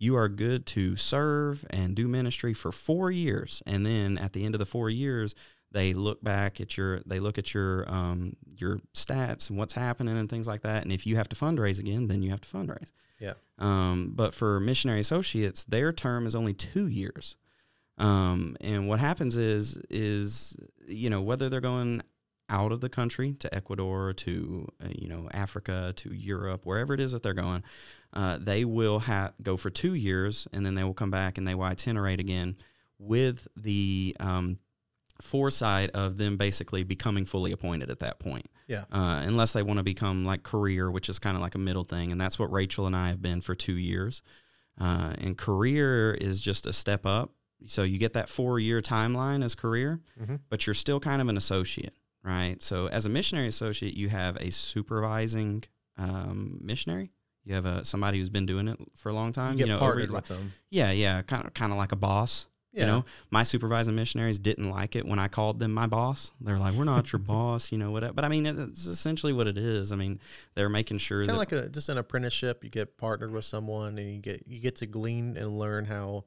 you 0.00 0.16
are 0.16 0.28
good 0.28 0.64
to 0.64 0.96
serve 0.96 1.64
and 1.70 1.94
do 1.94 2.08
ministry 2.08 2.54
for 2.54 2.72
four 2.72 3.10
years. 3.10 3.62
And 3.66 3.84
then 3.84 4.16
at 4.18 4.32
the 4.32 4.44
end 4.44 4.54
of 4.54 4.58
the 4.58 4.66
four 4.66 4.88
years, 4.88 5.34
they 5.70 5.92
look 5.92 6.24
back 6.24 6.60
at 6.60 6.76
your 6.76 7.00
they 7.06 7.20
look 7.20 7.38
at 7.38 7.54
your 7.54 7.88
um, 7.88 8.34
your 8.56 8.80
stats 8.94 9.48
and 9.48 9.58
what's 9.58 9.74
happening 9.74 10.16
and 10.16 10.28
things 10.28 10.48
like 10.48 10.62
that. 10.62 10.82
And 10.82 10.90
if 10.90 11.06
you 11.06 11.16
have 11.16 11.28
to 11.28 11.36
fundraise 11.36 11.78
again, 11.78 12.08
then 12.08 12.22
you 12.22 12.30
have 12.30 12.40
to 12.40 12.48
fundraise. 12.48 12.90
Yeah. 13.20 13.34
Um, 13.58 14.12
but 14.16 14.32
for 14.32 14.58
missionary 14.58 15.00
associates, 15.00 15.64
their 15.64 15.92
term 15.92 16.26
is 16.26 16.34
only 16.34 16.54
two 16.54 16.88
years. 16.88 17.36
Um, 17.98 18.56
and 18.62 18.88
what 18.88 18.98
happens 18.98 19.36
is 19.36 19.76
is 19.90 20.56
you 20.88 21.10
know 21.10 21.20
whether 21.20 21.50
they're 21.50 21.60
going 21.60 22.02
out 22.48 22.72
of 22.72 22.80
the 22.80 22.88
country 22.88 23.34
to 23.34 23.54
Ecuador 23.54 24.12
to 24.14 24.66
uh, 24.82 24.88
you 24.96 25.08
know 25.08 25.28
Africa 25.32 25.92
to 25.96 26.14
Europe 26.14 26.64
wherever 26.64 26.94
it 26.94 27.00
is 27.00 27.12
that 27.12 27.22
they're 27.22 27.34
going, 27.34 27.62
uh, 28.12 28.38
they 28.40 28.64
will 28.64 28.98
ha- 29.00 29.32
go 29.42 29.56
for 29.56 29.70
two 29.70 29.94
years 29.94 30.48
and 30.52 30.64
then 30.66 30.74
they 30.74 30.84
will 30.84 30.94
come 30.94 31.10
back 31.10 31.38
and 31.38 31.46
they 31.46 31.54
will 31.54 31.64
itinerate 31.64 32.20
again 32.20 32.56
with 32.98 33.46
the 33.56 34.16
um, 34.20 34.58
foresight 35.20 35.90
of 35.90 36.16
them 36.16 36.36
basically 36.36 36.82
becoming 36.82 37.24
fully 37.24 37.52
appointed 37.52 37.90
at 37.90 38.00
that 38.00 38.18
point. 38.18 38.46
Yeah. 38.66 38.84
Uh, 38.92 39.22
unless 39.24 39.52
they 39.52 39.62
want 39.62 39.78
to 39.78 39.82
become 39.82 40.24
like 40.24 40.42
career, 40.42 40.90
which 40.90 41.08
is 41.08 41.18
kind 41.18 41.36
of 41.36 41.42
like 41.42 41.54
a 41.54 41.58
middle 41.58 41.84
thing, 41.84 42.10
and 42.12 42.20
that's 42.20 42.38
what 42.38 42.50
Rachel 42.52 42.86
and 42.86 42.96
I 42.96 43.08
have 43.08 43.20
been 43.22 43.40
for 43.40 43.54
two 43.54 43.74
years. 43.76 44.22
Uh, 44.80 45.12
and 45.18 45.36
career 45.36 46.14
is 46.14 46.40
just 46.40 46.66
a 46.66 46.72
step 46.72 47.04
up. 47.04 47.32
So 47.66 47.82
you 47.82 47.98
get 47.98 48.14
that 48.14 48.28
four 48.30 48.58
year 48.58 48.80
timeline 48.80 49.44
as 49.44 49.54
career, 49.54 50.00
Mhm. 50.20 50.40
but 50.48 50.66
you're 50.66 50.72
still 50.74 50.98
kind 51.00 51.20
of 51.20 51.28
an 51.28 51.36
associate, 51.36 51.94
right? 52.22 52.62
So 52.62 52.86
as 52.86 53.04
a 53.04 53.10
missionary 53.10 53.48
associate, 53.48 53.94
you 53.94 54.08
have 54.08 54.36
a 54.36 54.50
supervising 54.50 55.64
um, 55.98 56.58
missionary. 56.62 57.10
You 57.44 57.54
have 57.54 57.64
a 57.66 57.84
somebody 57.84 58.18
who's 58.18 58.28
been 58.28 58.46
doing 58.46 58.68
it 58.68 58.78
for 58.94 59.08
a 59.08 59.14
long 59.14 59.32
time. 59.32 59.52
You 59.52 59.64
get 59.64 59.68
know, 59.68 59.78
partnered 59.78 60.10
with 60.10 60.26
them. 60.26 60.52
yeah, 60.70 60.90
yeah, 60.92 61.22
kind 61.22 61.46
of 61.46 61.54
kind 61.54 61.72
of 61.72 61.78
like 61.78 61.92
a 61.92 61.96
boss. 61.96 62.46
Yeah. 62.72 62.82
You 62.82 62.86
know, 62.86 63.04
my 63.30 63.42
supervising 63.42 63.96
missionaries 63.96 64.38
didn't 64.38 64.70
like 64.70 64.94
it 64.94 65.04
when 65.04 65.18
I 65.18 65.26
called 65.26 65.58
them 65.58 65.72
my 65.72 65.86
boss. 65.88 66.30
They're 66.40 66.58
like, 66.58 66.74
"We're 66.74 66.84
not 66.84 67.10
your 67.12 67.18
boss," 67.34 67.72
you 67.72 67.78
know, 67.78 67.90
whatever. 67.90 68.12
But 68.12 68.24
I 68.24 68.28
mean, 68.28 68.46
it's 68.46 68.86
essentially 68.86 69.32
what 69.32 69.48
it 69.48 69.58
is. 69.58 69.90
I 69.90 69.96
mean, 69.96 70.20
they're 70.54 70.68
making 70.68 70.98
sure 70.98 71.18
kind 71.18 71.30
of 71.30 71.36
like 71.38 71.50
a, 71.52 71.68
just 71.68 71.88
an 71.88 71.98
apprenticeship. 71.98 72.62
You 72.62 72.70
get 72.70 72.96
partnered 72.96 73.32
with 73.32 73.44
someone, 73.44 73.98
and 73.98 74.14
you 74.14 74.18
get 74.20 74.44
you 74.46 74.60
get 74.60 74.76
to 74.76 74.86
glean 74.86 75.36
and 75.36 75.58
learn 75.58 75.84
how 75.86 76.26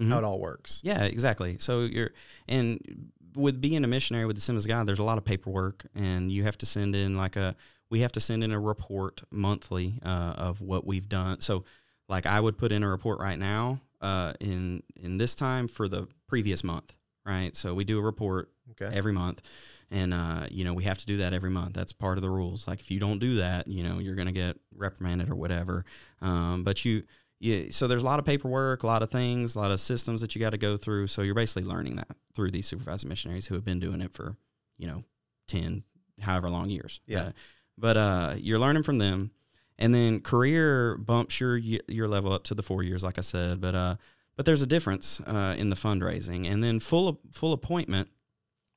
Mhm. 0.00 0.10
how 0.10 0.18
it 0.18 0.24
all 0.24 0.38
works. 0.38 0.80
Yeah, 0.84 1.02
exactly. 1.02 1.56
So 1.58 1.80
you're 1.80 2.10
and 2.46 3.10
with 3.34 3.60
being 3.60 3.82
a 3.82 3.88
missionary 3.88 4.26
with 4.26 4.36
the 4.40 4.52
of 4.54 4.68
God, 4.68 4.86
there's 4.86 4.98
a 5.00 5.04
lot 5.04 5.18
of 5.18 5.24
paperwork, 5.24 5.86
and 5.94 6.30
you 6.30 6.44
have 6.44 6.58
to 6.58 6.66
send 6.66 6.94
in 6.94 7.16
like 7.16 7.34
a 7.34 7.56
we 7.90 8.00
have 8.00 8.12
to 8.12 8.20
send 8.20 8.44
in 8.44 8.52
a 8.52 8.60
report 8.60 9.22
monthly 9.30 9.98
uh, 10.04 10.34
of 10.36 10.60
what 10.60 10.86
we've 10.86 11.08
done. 11.08 11.40
So, 11.40 11.64
like 12.08 12.26
I 12.26 12.40
would 12.40 12.56
put 12.58 12.72
in 12.72 12.82
a 12.82 12.88
report 12.88 13.20
right 13.20 13.38
now 13.38 13.80
uh, 14.00 14.32
in 14.40 14.82
in 14.96 15.18
this 15.18 15.34
time 15.34 15.68
for 15.68 15.88
the 15.88 16.08
previous 16.28 16.64
month, 16.64 16.94
right? 17.26 17.54
So 17.54 17.74
we 17.74 17.84
do 17.84 17.98
a 17.98 18.02
report 18.02 18.50
Okay. 18.80 18.96
every 18.96 19.12
month, 19.12 19.42
and 19.90 20.14
uh, 20.14 20.46
you 20.50 20.64
know 20.64 20.72
we 20.74 20.84
have 20.84 20.98
to 20.98 21.06
do 21.06 21.16
that 21.18 21.32
every 21.32 21.50
month. 21.50 21.74
That's 21.74 21.92
part 21.92 22.18
of 22.18 22.22
the 22.22 22.30
rules. 22.30 22.68
Like 22.68 22.80
if 22.80 22.90
you 22.90 23.00
don't 23.00 23.18
do 23.18 23.36
that, 23.36 23.66
you 23.66 23.82
know 23.82 23.98
you're 23.98 24.14
going 24.14 24.28
to 24.28 24.32
get 24.32 24.56
reprimanded 24.74 25.28
or 25.28 25.34
whatever. 25.34 25.84
Um, 26.22 26.62
but 26.64 26.84
you. 26.84 27.02
Yeah, 27.42 27.68
so 27.70 27.86
there's 27.88 28.02
a 28.02 28.04
lot 28.04 28.18
of 28.18 28.26
paperwork, 28.26 28.82
a 28.82 28.86
lot 28.86 29.02
of 29.02 29.10
things, 29.10 29.54
a 29.54 29.58
lot 29.58 29.70
of 29.70 29.80
systems 29.80 30.20
that 30.20 30.34
you 30.34 30.42
got 30.42 30.50
to 30.50 30.58
go 30.58 30.76
through. 30.76 31.06
So 31.06 31.22
you're 31.22 31.34
basically 31.34 31.66
learning 31.66 31.96
that 31.96 32.08
through 32.34 32.50
these 32.50 32.66
supervising 32.66 33.08
missionaries 33.08 33.46
who 33.46 33.54
have 33.54 33.64
been 33.64 33.80
doing 33.80 34.02
it 34.02 34.12
for, 34.12 34.36
you 34.76 34.86
know, 34.86 35.04
10, 35.48 35.82
however 36.20 36.50
long 36.50 36.68
years. 36.68 37.00
Yeah. 37.06 37.22
Uh, 37.22 37.32
but 37.80 37.96
uh, 37.96 38.34
you're 38.36 38.58
learning 38.58 38.82
from 38.84 38.98
them, 38.98 39.30
and 39.78 39.94
then 39.94 40.20
career 40.20 40.96
bumps 40.96 41.40
your 41.40 41.56
your 41.56 42.06
level 42.08 42.32
up 42.32 42.44
to 42.44 42.54
the 42.54 42.62
four 42.62 42.82
years, 42.82 43.02
like 43.02 43.18
I 43.18 43.22
said. 43.22 43.60
But 43.60 43.74
uh, 43.74 43.96
but 44.36 44.46
there's 44.46 44.62
a 44.62 44.66
difference 44.66 45.20
uh, 45.26 45.54
in 45.58 45.70
the 45.70 45.76
fundraising, 45.76 46.46
and 46.50 46.62
then 46.62 46.78
full 46.80 47.20
full 47.32 47.52
appointment 47.52 48.08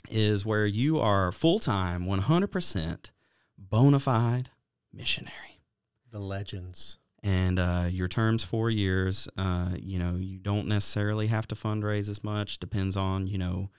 is 0.10 0.46
where 0.46 0.66
you 0.66 1.00
are 1.00 1.32
full 1.32 1.60
time, 1.60 2.06
100 2.06 2.48
percent 2.48 3.12
bona 3.58 4.00
fide 4.00 4.50
missionary 4.92 5.62
The 6.12 6.20
legends. 6.20 6.98
and 7.24 7.58
uh, 7.58 7.88
your 7.90 8.08
term's 8.08 8.44
four 8.44 8.70
years. 8.70 9.28
Uh, 9.38 9.70
you 9.80 9.98
know, 10.00 10.16
you 10.20 10.38
don't 10.40 10.68
necessarily 10.68 11.28
have 11.28 11.48
to 11.48 11.56
fundraise 11.56 12.10
as 12.10 12.24
much. 12.24 12.60
Depends 12.60 12.98
on 12.98 13.28
you 13.28 13.38
know 13.38 13.70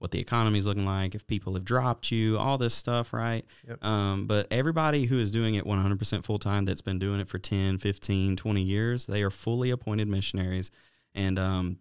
what 0.00 0.10
the 0.10 0.18
economy 0.18 0.58
is 0.58 0.66
looking 0.66 0.86
like, 0.86 1.14
if 1.14 1.26
people 1.26 1.52
have 1.54 1.64
dropped 1.64 2.10
you, 2.10 2.38
all 2.38 2.56
this 2.56 2.74
stuff, 2.74 3.12
right? 3.12 3.44
Yep. 3.68 3.84
Um, 3.84 4.26
but 4.26 4.46
everybody 4.50 5.04
who 5.04 5.18
is 5.18 5.30
doing 5.30 5.56
it 5.56 5.66
100% 5.66 6.24
full 6.24 6.38
time, 6.38 6.64
that's 6.64 6.80
been 6.80 6.98
doing 6.98 7.20
it 7.20 7.28
for 7.28 7.38
10, 7.38 7.76
15, 7.76 8.34
20 8.36 8.62
years, 8.62 9.06
they 9.06 9.22
are 9.22 9.30
fully 9.30 9.70
appointed 9.70 10.08
missionaries, 10.08 10.70
and 11.14 11.38
um, 11.38 11.78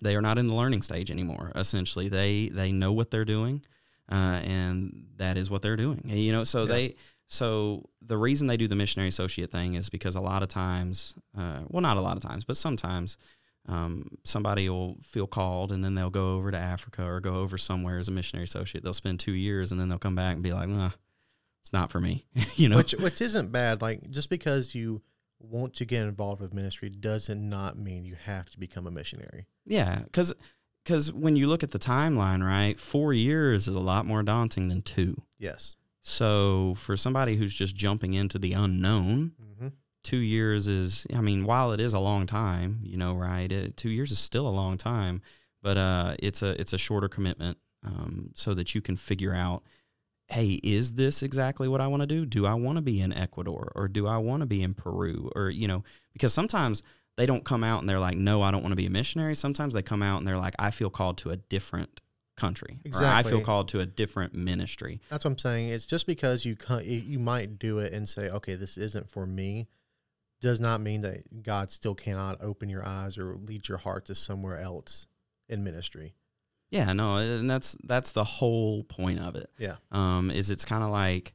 they 0.00 0.16
are 0.16 0.22
not 0.22 0.38
in 0.38 0.48
the 0.48 0.54
learning 0.54 0.80
stage 0.80 1.10
anymore. 1.10 1.52
Essentially, 1.54 2.08
they 2.08 2.48
they 2.48 2.72
know 2.72 2.92
what 2.92 3.10
they're 3.10 3.26
doing, 3.26 3.62
uh, 4.10 4.40
and 4.42 5.08
that 5.16 5.36
is 5.36 5.50
what 5.50 5.60
they're 5.60 5.76
doing. 5.76 6.00
You 6.06 6.32
know, 6.32 6.44
so 6.44 6.62
Yeah. 6.62 6.68
they 6.72 6.94
so 7.26 7.90
the 8.00 8.16
reason 8.16 8.46
they 8.48 8.56
do 8.56 8.68
the 8.68 8.74
missionary 8.74 9.08
associate 9.10 9.50
thing 9.50 9.74
is 9.74 9.90
because 9.90 10.16
a 10.16 10.20
lot 10.20 10.42
of 10.42 10.48
times, 10.48 11.14
uh, 11.36 11.60
well, 11.68 11.82
not 11.82 11.98
a 11.98 12.00
lot 12.00 12.16
of 12.16 12.22
times, 12.22 12.44
but 12.44 12.56
sometimes. 12.56 13.18
Um, 13.68 14.18
somebody 14.24 14.68
will 14.68 14.96
feel 15.02 15.26
called 15.26 15.70
and 15.70 15.84
then 15.84 15.94
they'll 15.94 16.10
go 16.10 16.34
over 16.34 16.50
to 16.50 16.56
Africa 16.56 17.04
or 17.04 17.20
go 17.20 17.34
over 17.34 17.58
somewhere 17.58 17.98
as 17.98 18.08
a 18.08 18.12
missionary 18.12 18.44
associate. 18.44 18.82
They'll 18.82 18.94
spend 18.94 19.20
two 19.20 19.32
years 19.32 19.70
and 19.70 19.80
then 19.80 19.88
they'll 19.88 19.98
come 19.98 20.16
back 20.16 20.34
and 20.34 20.42
be 20.42 20.52
like, 20.52 20.68
nah, 20.68 20.90
it's 21.62 21.72
not 21.72 21.90
for 21.90 22.00
me. 22.00 22.24
you 22.56 22.68
know, 22.68 22.76
Which 22.76 22.92
which 22.92 23.20
isn't 23.20 23.52
bad. 23.52 23.82
Like 23.82 24.10
just 24.10 24.30
because 24.30 24.74
you 24.74 25.02
want 25.38 25.74
to 25.74 25.84
get 25.84 26.02
involved 26.02 26.40
with 26.40 26.52
ministry 26.54 26.88
doesn't 26.88 27.48
not 27.48 27.78
mean 27.78 28.04
you 28.04 28.16
have 28.24 28.50
to 28.50 28.58
become 28.58 28.86
a 28.86 28.90
missionary. 28.90 29.46
Yeah, 29.66 30.00
because 30.00 30.34
because 30.84 31.12
when 31.12 31.36
you 31.36 31.46
look 31.46 31.62
at 31.62 31.70
the 31.70 31.78
timeline, 31.78 32.44
right, 32.44 32.78
four 32.78 33.12
years 33.12 33.68
is 33.68 33.74
a 33.74 33.80
lot 33.80 34.06
more 34.06 34.22
daunting 34.22 34.68
than 34.68 34.82
two. 34.82 35.22
Yes. 35.38 35.76
So 36.02 36.74
for 36.76 36.96
somebody 36.96 37.36
who's 37.36 37.54
just 37.54 37.76
jumping 37.76 38.14
into 38.14 38.38
the 38.38 38.52
unknown. 38.54 39.32
Two 40.02 40.18
years 40.18 40.66
is, 40.66 41.06
I 41.14 41.20
mean, 41.20 41.44
while 41.44 41.72
it 41.72 41.80
is 41.80 41.92
a 41.92 41.98
long 41.98 42.26
time, 42.26 42.80
you 42.82 42.96
know, 42.96 43.14
right, 43.14 43.50
it, 43.50 43.76
two 43.76 43.90
years 43.90 44.10
is 44.10 44.18
still 44.18 44.46
a 44.46 44.50
long 44.50 44.76
time, 44.76 45.22
but 45.62 45.76
uh, 45.76 46.14
it's 46.18 46.42
a 46.42 46.60
it's 46.60 46.72
a 46.72 46.78
shorter 46.78 47.08
commitment, 47.08 47.58
um, 47.84 48.30
so 48.34 48.54
that 48.54 48.74
you 48.74 48.80
can 48.80 48.96
figure 48.96 49.34
out. 49.34 49.62
Hey, 50.32 50.60
is 50.62 50.92
this 50.92 51.24
exactly 51.24 51.66
what 51.66 51.80
I 51.80 51.88
want 51.88 52.02
to 52.02 52.06
do? 52.06 52.24
Do 52.24 52.46
I 52.46 52.54
want 52.54 52.76
to 52.76 52.82
be 52.82 53.00
in 53.00 53.12
Ecuador 53.12 53.72
or 53.74 53.88
do 53.88 54.06
I 54.06 54.18
want 54.18 54.42
to 54.42 54.46
be 54.46 54.62
in 54.62 54.74
Peru? 54.74 55.28
Or, 55.34 55.50
you 55.50 55.66
know, 55.66 55.82
because 56.12 56.32
sometimes 56.32 56.84
they 57.16 57.26
don't 57.26 57.44
come 57.44 57.64
out 57.64 57.80
and 57.80 57.88
they're 57.88 57.98
like, 57.98 58.16
no, 58.16 58.40
I 58.40 58.52
don't 58.52 58.62
want 58.62 58.70
to 58.70 58.76
be 58.76 58.86
a 58.86 58.90
missionary. 58.90 59.34
Sometimes 59.34 59.74
they 59.74 59.82
come 59.82 60.04
out 60.04 60.18
and 60.18 60.26
they're 60.28 60.38
like, 60.38 60.54
I 60.56 60.70
feel 60.70 60.88
called 60.88 61.18
to 61.18 61.30
a 61.30 61.36
different 61.36 62.00
country. 62.36 62.78
Or 62.94 63.04
I 63.04 63.24
feel 63.24 63.42
called 63.42 63.68
to 63.68 63.80
a 63.80 63.86
different 63.86 64.32
ministry. 64.32 65.00
That's 65.10 65.24
what 65.24 65.32
I'm 65.32 65.38
saying. 65.38 65.70
It's 65.70 65.86
just 65.86 66.06
because 66.06 66.44
you 66.44 66.56
you 66.80 67.18
might 67.18 67.58
do 67.58 67.80
it 67.80 67.92
and 67.92 68.08
say, 68.08 68.30
okay, 68.30 68.54
this 68.54 68.78
isn't 68.78 69.10
for 69.10 69.26
me, 69.26 69.66
does 70.40 70.60
not 70.60 70.80
mean 70.80 71.02
that 71.02 71.42
God 71.42 71.70
still 71.70 71.94
cannot 71.94 72.42
open 72.42 72.68
your 72.68 72.86
eyes 72.86 73.18
or 73.18 73.36
lead 73.36 73.68
your 73.68 73.78
heart 73.78 74.06
to 74.06 74.14
somewhere 74.14 74.58
else 74.58 75.06
in 75.48 75.62
ministry. 75.64 76.14
Yeah, 76.70 76.92
no, 76.92 77.16
and 77.16 77.50
that's 77.50 77.76
that's 77.84 78.12
the 78.12 78.24
whole 78.24 78.84
point 78.84 79.18
of 79.18 79.34
it. 79.36 79.50
Yeah. 79.58 79.76
Um, 79.90 80.30
is 80.30 80.50
it's 80.50 80.64
kind 80.64 80.84
of 80.84 80.90
like 80.90 81.34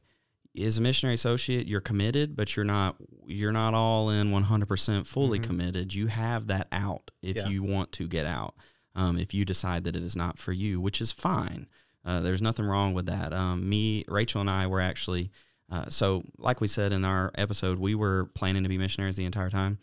as 0.58 0.78
a 0.78 0.80
missionary 0.80 1.14
associate, 1.14 1.66
you're 1.66 1.82
committed, 1.82 2.34
but 2.34 2.56
you're 2.56 2.64
not 2.64 2.96
you're 3.26 3.52
not 3.52 3.74
all 3.74 4.08
in 4.08 4.30
100% 4.30 5.06
fully 5.06 5.38
Mhm. 5.38 5.42
committed. 5.44 5.94
You 5.94 6.06
have 6.06 6.46
that 6.46 6.68
out 6.72 7.10
if 7.22 7.36
Yeah. 7.36 7.48
you 7.48 7.62
want 7.62 7.92
to 7.92 8.08
get 8.08 8.24
out. 8.24 8.54
Um, 8.94 9.18
if 9.18 9.34
you 9.34 9.44
decide 9.44 9.84
that 9.84 9.94
it 9.94 10.02
is 10.02 10.16
not 10.16 10.38
for 10.38 10.52
you, 10.52 10.80
which 10.80 11.02
is 11.02 11.12
fine. 11.12 11.66
Uh, 12.02 12.20
there's 12.20 12.40
nothing 12.40 12.64
wrong 12.64 12.94
with 12.94 13.04
that. 13.06 13.34
Um, 13.34 13.68
me, 13.68 14.04
Rachel, 14.08 14.40
and 14.40 14.48
I 14.48 14.66
were 14.68 14.80
actually 14.80 15.30
uh, 15.70 15.86
so, 15.88 16.22
like 16.38 16.60
we 16.60 16.68
said 16.68 16.92
in 16.92 17.04
our 17.04 17.32
episode, 17.34 17.78
we 17.78 17.94
were 17.94 18.26
planning 18.34 18.62
to 18.62 18.68
be 18.68 18.78
missionaries 18.78 19.16
the 19.16 19.24
entire 19.24 19.50
time. 19.50 19.78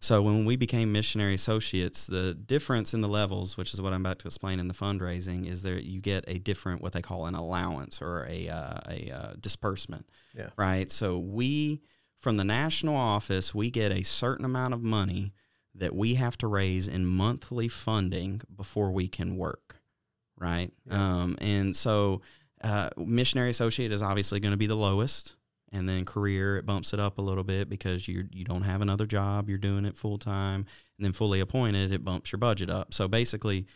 So 0.00 0.22
when 0.22 0.44
we 0.44 0.56
became 0.56 0.92
missionary 0.92 1.34
associates, 1.34 2.06
the 2.06 2.34
difference 2.34 2.94
in 2.94 3.00
the 3.00 3.08
levels, 3.08 3.56
which 3.56 3.74
is 3.74 3.80
what 3.80 3.92
I'm 3.92 4.02
about 4.02 4.18
to 4.20 4.28
explain 4.28 4.60
in 4.60 4.68
the 4.68 4.74
fundraising, 4.74 5.48
is 5.48 5.62
that 5.62 5.84
you 5.84 6.00
get 6.00 6.24
a 6.28 6.38
different 6.38 6.82
what 6.82 6.92
they 6.92 7.02
call 7.02 7.26
an 7.26 7.34
allowance 7.34 8.00
or 8.00 8.26
a 8.28 8.48
uh, 8.48 8.78
a 8.88 9.10
uh, 9.10 9.32
disbursement. 9.40 10.06
Yeah. 10.34 10.50
Right. 10.56 10.90
So 10.90 11.18
we 11.18 11.82
from 12.18 12.36
the 12.36 12.44
national 12.44 12.96
office 12.96 13.54
we 13.54 13.70
get 13.70 13.92
a 13.92 14.02
certain 14.02 14.44
amount 14.44 14.74
of 14.74 14.82
money 14.82 15.32
that 15.74 15.94
we 15.94 16.14
have 16.14 16.38
to 16.38 16.46
raise 16.46 16.88
in 16.88 17.06
monthly 17.06 17.68
funding 17.68 18.40
before 18.54 18.90
we 18.90 19.08
can 19.08 19.36
work. 19.36 19.76
Right. 20.38 20.70
Yeah. 20.86 20.94
Um, 20.94 21.38
and 21.40 21.74
so 21.74 22.20
uh, 22.62 22.90
missionary 22.96 23.50
associate 23.50 23.92
is 23.92 24.02
obviously 24.02 24.40
going 24.40 24.52
to 24.52 24.58
be 24.58 24.66
the 24.66 24.76
lowest 24.76 25.36
and 25.72 25.88
then 25.88 26.04
career 26.04 26.56
it 26.56 26.66
bumps 26.66 26.92
it 26.92 27.00
up 27.00 27.18
a 27.18 27.22
little 27.22 27.44
bit 27.44 27.68
because 27.68 28.06
you 28.08 28.28
you 28.32 28.44
don't 28.44 28.62
have 28.62 28.80
another 28.80 29.06
job 29.06 29.48
you're 29.48 29.58
doing 29.58 29.84
it 29.84 29.96
full 29.96 30.18
time 30.18 30.64
and 30.96 31.04
then 31.04 31.12
fully 31.12 31.40
appointed 31.40 31.92
it 31.92 32.04
bumps 32.04 32.32
your 32.32 32.38
budget 32.38 32.70
up 32.70 32.94
so 32.94 33.08
basically 33.08 33.66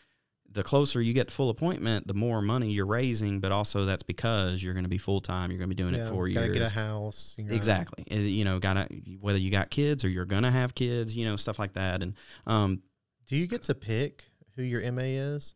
the 0.52 0.62
closer 0.62 1.00
you 1.00 1.12
get 1.12 1.28
to 1.28 1.34
full 1.34 1.50
appointment 1.50 2.06
the 2.06 2.14
more 2.14 2.40
money 2.40 2.70
you're 2.70 2.86
raising 2.86 3.40
but 3.40 3.52
also 3.52 3.84
that's 3.84 4.02
because 4.02 4.62
you're 4.62 4.74
going 4.74 4.84
to 4.84 4.90
be 4.90 4.98
full 4.98 5.20
time 5.20 5.50
you're 5.50 5.58
going 5.58 5.68
to 5.68 5.74
be 5.74 5.80
doing 5.80 5.94
it 5.94 6.06
for 6.06 6.28
gotta 6.28 6.46
years 6.46 6.58
get 6.58 6.68
a 6.68 6.70
house. 6.70 7.34
you 7.38 7.44
know. 7.44 7.54
exactly 7.54 8.04
you 8.08 8.44
know 8.44 8.58
gotta 8.58 8.86
whether 9.20 9.38
you 9.38 9.50
got 9.50 9.70
kids 9.70 10.04
or 10.04 10.08
you're 10.08 10.24
going 10.24 10.42
to 10.42 10.50
have 10.50 10.74
kids 10.74 11.16
you 11.16 11.24
know 11.24 11.36
stuff 11.36 11.58
like 11.58 11.74
that 11.74 12.02
and 12.02 12.14
um 12.46 12.82
Do 13.28 13.36
you 13.36 13.46
get 13.46 13.62
to 13.62 13.74
pick 13.74 14.24
who 14.56 14.62
your 14.62 14.90
MA 14.92 15.02
is? 15.02 15.54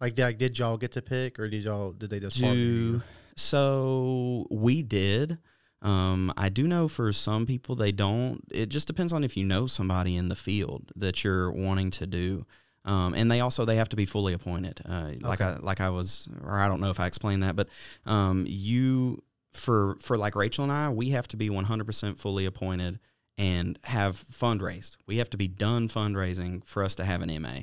Like, 0.00 0.14
did, 0.14 0.38
did 0.38 0.58
y'all 0.58 0.76
get 0.76 0.92
to 0.92 1.02
pick, 1.02 1.38
or 1.38 1.48
did 1.48 1.64
y'all 1.64 1.92
did 1.92 2.10
they 2.10 2.20
just 2.20 2.38
do 2.38 2.46
you? 2.46 3.02
so 3.36 4.46
we 4.50 4.82
did. 4.82 5.38
Um, 5.82 6.30
i 6.36 6.50
do 6.50 6.66
know 6.66 6.88
for 6.88 7.10
some 7.12 7.46
people 7.46 7.74
they 7.74 7.90
don't. 7.92 8.42
It 8.50 8.68
just 8.68 8.86
depends 8.86 9.12
on 9.12 9.24
if 9.24 9.36
you 9.36 9.44
know 9.44 9.66
somebody 9.66 10.16
in 10.16 10.28
the 10.28 10.34
field 10.34 10.92
that 10.96 11.24
you're 11.24 11.50
wanting 11.50 11.90
to 11.92 12.06
do. 12.06 12.44
Um, 12.84 13.14
and 13.14 13.30
they 13.30 13.40
also 13.40 13.64
they 13.64 13.76
have 13.76 13.88
to 13.90 13.96
be 13.96 14.04
fully 14.06 14.32
appointed. 14.32 14.80
Uh, 14.86 15.12
like 15.20 15.40
i 15.40 15.56
like 15.56 15.80
i 15.80 15.88
was 15.88 16.28
or 16.44 16.58
i 16.58 16.66
don't 16.68 16.80
know 16.80 16.90
if 16.90 17.00
i 17.00 17.06
explained 17.06 17.42
that 17.42 17.56
but 17.56 17.68
um, 18.06 18.46
you 18.48 19.22
for 19.52 19.96
for 20.00 20.16
like 20.16 20.34
rachel 20.36 20.64
and 20.64 20.72
i 20.72 20.88
we 20.88 21.10
have 21.10 21.28
to 21.28 21.36
be 21.36 21.48
100% 21.50 22.18
fully 22.18 22.46
appointed 22.46 22.98
and 23.38 23.78
have 23.84 24.22
fundraised. 24.30 24.96
We 25.06 25.16
have 25.16 25.30
to 25.30 25.38
be 25.38 25.48
done 25.48 25.88
fundraising 25.88 26.62
for 26.66 26.82
us 26.84 26.94
to 26.96 27.04
have 27.06 27.22
an 27.22 27.42
ma 27.42 27.60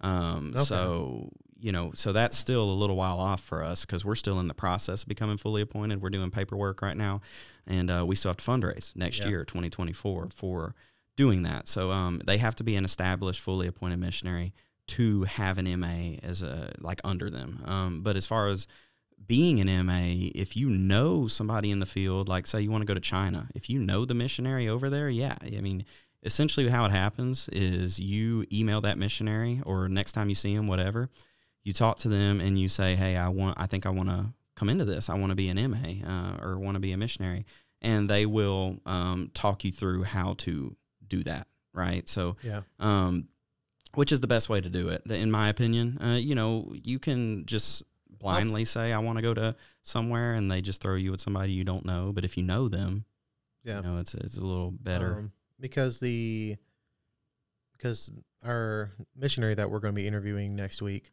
um, 0.00 0.52
Okay. 0.54 0.64
so 0.64 1.30
you 1.66 1.72
know, 1.72 1.90
so 1.94 2.12
that's 2.12 2.36
still 2.38 2.62
a 2.70 2.78
little 2.80 2.94
while 2.94 3.18
off 3.18 3.42
for 3.42 3.64
us 3.64 3.84
because 3.84 4.04
we're 4.04 4.14
still 4.14 4.38
in 4.38 4.46
the 4.46 4.54
process 4.54 5.02
of 5.02 5.08
becoming 5.08 5.36
fully 5.36 5.60
appointed. 5.60 6.00
We're 6.00 6.10
doing 6.10 6.30
paperwork 6.30 6.80
right 6.80 6.96
now, 6.96 7.22
and 7.66 7.90
uh, 7.90 8.04
we 8.06 8.14
still 8.14 8.28
have 8.28 8.36
to 8.36 8.44
fundraise 8.44 8.94
next 8.94 9.18
Yeah. 9.18 9.30
year, 9.30 9.44
2024, 9.44 10.28
for 10.32 10.76
doing 11.16 11.42
that. 11.42 11.66
So 11.66 11.90
um, 11.90 12.20
they 12.24 12.38
have 12.38 12.54
to 12.54 12.62
be 12.62 12.76
an 12.76 12.84
established, 12.84 13.40
fully 13.40 13.66
appointed 13.66 13.98
missionary 13.98 14.52
to 14.86 15.24
have 15.24 15.58
an 15.58 15.80
MA 15.80 16.18
as 16.22 16.40
a 16.40 16.70
like 16.78 17.00
under 17.02 17.28
them. 17.30 17.64
Um, 17.64 18.02
but 18.04 18.14
as 18.14 18.26
far 18.26 18.46
as 18.46 18.68
being 19.26 19.60
an 19.60 19.86
MA, 19.86 20.28
if 20.36 20.56
you 20.56 20.70
know 20.70 21.26
somebody 21.26 21.72
in 21.72 21.80
the 21.80 21.86
field, 21.86 22.28
like 22.28 22.46
say 22.46 22.60
you 22.60 22.70
want 22.70 22.82
to 22.82 22.86
go 22.86 22.94
to 22.94 23.00
China, 23.00 23.48
if 23.56 23.68
you 23.68 23.80
know 23.80 24.04
the 24.04 24.14
missionary 24.14 24.68
over 24.68 24.88
there, 24.88 25.08
yeah, 25.10 25.34
I 25.42 25.60
mean, 25.60 25.84
essentially 26.22 26.68
how 26.68 26.84
it 26.84 26.92
happens 26.92 27.48
is 27.50 27.98
you 27.98 28.46
email 28.52 28.80
that 28.82 28.98
missionary 28.98 29.62
or 29.66 29.88
next 29.88 30.12
time 30.12 30.28
you 30.28 30.36
see 30.36 30.54
him, 30.54 30.68
whatever, 30.68 31.08
you 31.66 31.72
talk 31.72 31.98
to 31.98 32.08
them 32.08 32.40
and 32.40 32.58
you 32.58 32.68
say, 32.68 32.94
hey, 32.94 33.16
I 33.16 33.28
want, 33.28 33.58
I 33.58 33.66
think 33.66 33.86
I 33.86 33.90
want 33.90 34.08
to 34.08 34.26
come 34.54 34.68
into 34.68 34.84
this. 34.84 35.10
I 35.10 35.14
want 35.14 35.30
to 35.30 35.34
be 35.36 35.48
an 35.48 35.56
MA 35.70 36.06
uh, 36.08 36.38
or 36.40 36.58
want 36.58 36.76
to 36.76 36.80
be 36.80 36.92
a 36.92 36.96
missionary, 36.96 37.44
and 37.82 38.08
they 38.08 38.24
will 38.24 38.78
um, 38.86 39.30
talk 39.34 39.64
you 39.64 39.72
through 39.72 40.04
how 40.04 40.34
to 40.38 40.76
do 41.06 41.24
that. 41.24 41.48
Right. 41.74 42.08
So 42.08 42.36
Yeah. 42.42 42.62
um, 42.78 43.28
which 43.94 44.12
is 44.12 44.20
the 44.20 44.26
best 44.28 44.48
way 44.48 44.60
to 44.60 44.68
do 44.70 44.88
it, 44.90 45.02
in 45.10 45.30
my 45.30 45.48
opinion. 45.48 45.98
Uh, 46.00 46.16
you 46.16 46.34
know, 46.34 46.72
you 46.84 46.98
can 46.98 47.46
just 47.46 47.82
blindly 48.08 48.64
say 48.64 48.92
I 48.92 48.98
want 48.98 49.16
to 49.18 49.22
go 49.22 49.34
to 49.34 49.56
somewhere 49.82 50.34
and 50.34 50.50
they 50.50 50.60
just 50.60 50.80
throw 50.80 50.94
you 50.94 51.10
with 51.10 51.20
somebody 51.20 51.52
you 51.52 51.64
don't 51.64 51.84
know. 51.84 52.12
But 52.14 52.24
if 52.24 52.36
you 52.36 52.42
know 52.44 52.68
them, 52.68 53.04
Yeah. 53.64 53.78
you 53.78 53.82
know 53.82 53.98
it's 53.98 54.14
it's 54.14 54.36
a 54.38 54.44
little 54.44 54.70
better. 54.70 55.16
Um, 55.16 55.32
because 55.58 55.98
the 55.98 56.56
because 57.72 58.10
our 58.44 58.92
missionary 59.14 59.54
that 59.54 59.70
we're 59.70 59.80
going 59.80 59.94
to 59.94 60.00
be 60.00 60.06
interviewing 60.06 60.56
next 60.56 60.80
week, 60.82 61.12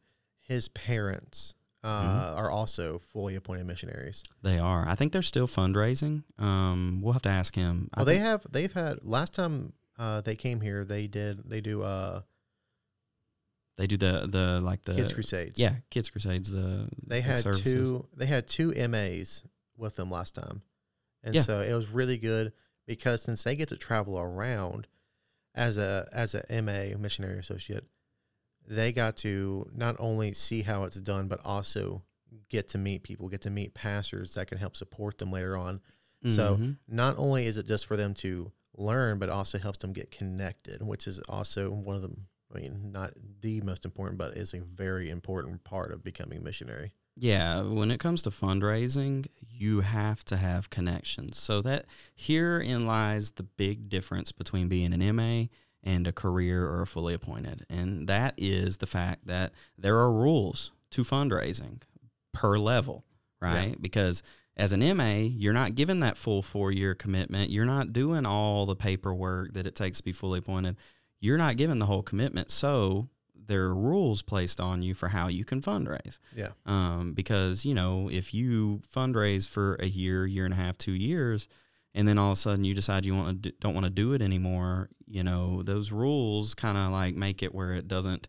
his 0.54 0.68
parents 0.70 1.56
uh, 1.84 1.88
Mm-hmm. 1.88 2.38
are 2.40 2.50
also 2.50 3.00
fully 3.00 3.36
appointed 3.36 3.66
missionaries. 3.68 4.24
they 4.42 4.58
are. 4.58 4.88
I 4.88 4.96
think 4.96 5.12
they're 5.12 5.22
still 5.34 5.48
fundraising. 5.48 6.24
Um, 6.40 7.02
we'll 7.02 7.12
have 7.14 7.22
to 7.24 7.30
ask 7.42 7.54
him. 7.56 7.90
Well, 7.98 8.06
they 8.06 8.20
have 8.20 8.46
they've 8.50 8.72
had 8.72 9.04
last 9.04 9.34
time 9.34 9.74
uh, 10.00 10.22
they 10.22 10.36
came 10.36 10.62
here, 10.62 10.86
they 10.86 11.08
did 11.08 11.50
they 11.50 11.60
do 11.62 11.82
uh, 11.82 12.22
they 13.78 13.88
do 13.88 13.98
the 13.98 14.28
the 14.32 14.62
like 14.62 14.84
the 14.84 14.94
kids 14.94 15.14
crusades. 15.14 15.60
yeah 15.60 15.76
kids 15.90 16.10
crusades. 16.10 16.50
The 16.52 16.88
they 17.08 17.18
the 17.20 17.22
had 17.22 17.40
services. 17.40 17.74
two 17.74 18.06
they 18.16 18.28
had 18.28 18.48
two 18.48 18.72
MAs 18.88 19.44
with 19.76 19.96
them 19.96 20.10
last 20.12 20.36
time, 20.36 20.62
and 21.24 21.36
Yeah. 21.36 21.42
so 21.42 21.60
it 21.62 21.74
was 21.74 21.90
really 21.90 22.18
good 22.18 22.54
because 22.86 23.22
since 23.24 23.44
they 23.44 23.56
get 23.56 23.70
to 23.70 23.78
travel 23.78 24.18
around 24.20 24.88
as 25.56 25.78
a 25.78 26.08
as 26.14 26.36
a 26.36 26.44
MA 26.62 26.96
missionary 26.98 27.40
associate, 27.40 27.84
they 28.68 28.92
got 28.92 29.18
to 29.18 29.68
not 29.74 29.96
only 30.00 30.34
see 30.34 30.62
how 30.62 30.84
it's 30.84 31.00
done 31.00 31.28
but 31.28 31.40
also 31.46 32.04
get 32.50 32.68
to 32.70 32.78
meet 32.78 33.04
people, 33.04 33.30
get 33.30 33.42
to 33.42 33.50
meet 33.50 33.74
pastors 33.74 34.34
that 34.34 34.48
can 34.48 34.58
help 34.58 34.76
support 34.76 35.18
them 35.18 35.32
later 35.32 35.56
on. 35.56 35.82
So 36.26 36.58
Mhm. 36.58 36.78
not 36.88 37.18
only 37.18 37.46
is 37.48 37.58
it 37.58 37.68
just 37.68 37.86
for 37.86 37.98
them 37.98 38.14
to 38.16 38.52
learn, 38.78 39.20
but 39.20 39.30
also 39.30 39.58
helps 39.60 39.80
them 39.80 39.92
get 39.94 40.10
connected, 40.10 40.82
which 40.82 41.06
is 41.08 41.20
also 41.28 41.70
one 41.72 41.96
of 41.98 42.02
the 42.02 42.16
I 42.56 42.60
mean, 42.60 42.92
not 42.92 43.14
the 43.42 43.62
most 43.62 43.84
important, 43.84 44.20
but 44.20 44.38
is 44.38 44.54
a 44.54 44.62
very 44.62 45.10
important 45.10 45.64
part 45.64 45.92
of 45.92 46.04
becoming 46.04 46.38
a 46.38 46.42
missionary. 46.42 46.94
Yeah, 47.16 47.62
when 47.62 47.90
it 47.90 48.00
comes 48.00 48.22
to 48.24 48.30
fundraising, 48.30 49.26
you 49.50 49.82
have 49.82 50.24
to 50.26 50.38
have 50.38 50.70
connections. 50.70 51.38
So 51.40 51.62
that 51.62 51.86
herein 52.16 52.86
lies 52.86 53.32
the 53.32 53.44
big 53.44 53.90
difference 53.90 54.32
between 54.32 54.68
being 54.68 54.94
an 54.94 55.02
MA 55.02 55.46
and 55.84 56.08
a 56.08 56.12
career 56.12 56.66
or 56.68 56.82
a 56.82 56.88
fully 56.88 57.14
appointed. 57.14 57.66
And 57.70 58.08
that 58.08 58.34
is 58.38 58.78
the 58.78 58.88
fact 58.88 59.28
that 59.28 59.52
there 59.78 59.98
are 60.00 60.12
rules 60.12 60.72
to 60.92 61.02
fundraising 61.04 61.82
per 62.34 62.58
level, 62.58 63.04
right? 63.42 63.76
Because 63.82 64.24
as 64.56 64.72
an 64.72 64.80
MA, 64.98 65.16
you're 65.16 65.54
not 65.54 65.76
given 65.76 66.00
that 66.02 66.16
full 66.18 66.42
four 66.42 66.72
year 66.72 66.94
commitment. 66.96 67.50
You're 67.52 67.66
not 67.66 67.92
doing 67.94 68.26
all 68.26 68.66
the 68.66 68.76
paperwork 68.76 69.54
that 69.54 69.68
it 69.68 69.76
takes 69.76 69.98
to 69.98 70.04
be 70.04 70.12
fully 70.14 70.40
appointed. 70.40 70.78
You're 71.20 71.38
not 71.38 71.58
given 71.58 71.80
the 71.80 71.86
whole 71.86 72.04
commitment. 72.04 72.52
So 72.52 73.10
there 73.36 73.64
are 73.64 73.76
rules 73.76 74.22
placed 74.22 74.60
on 74.62 74.82
you 74.84 74.94
for 74.94 75.10
how 75.10 75.28
you 75.28 75.44
can 75.44 75.60
fundraise 75.60 76.20
Yeah. 76.36 76.52
um, 76.66 77.12
because 77.14 77.66
you 77.66 77.74
know 77.74 78.10
if 78.10 78.34
you 78.34 78.82
fundraise 78.96 79.50
for 79.50 79.76
a 79.82 79.88
year, 79.88 80.26
year 80.26 80.46
and 80.46 80.54
a 80.54 80.58
half, 80.58 80.78
two 80.78 80.94
years, 80.94 81.48
and 81.96 82.08
then 82.08 82.18
all 82.18 82.32
of 82.32 82.38
a 82.38 82.42
sudden 82.42 82.64
you 82.64 82.74
decide 82.74 83.06
you 83.06 83.16
want 83.16 83.44
to 83.44 83.50
do, 83.50 83.56
don't 83.60 83.74
want 83.74 83.86
to 83.86 83.90
do 83.90 84.14
it 84.14 84.22
anymore, 84.22 84.90
you 85.08 85.24
know 85.24 85.62
those 85.64 85.92
rules 85.92 86.54
kind 86.54 86.78
of 86.78 86.92
like 86.92 87.16
make 87.16 87.44
it 87.44 87.54
where 87.54 87.74
it 87.74 87.88
doesn't 87.88 88.28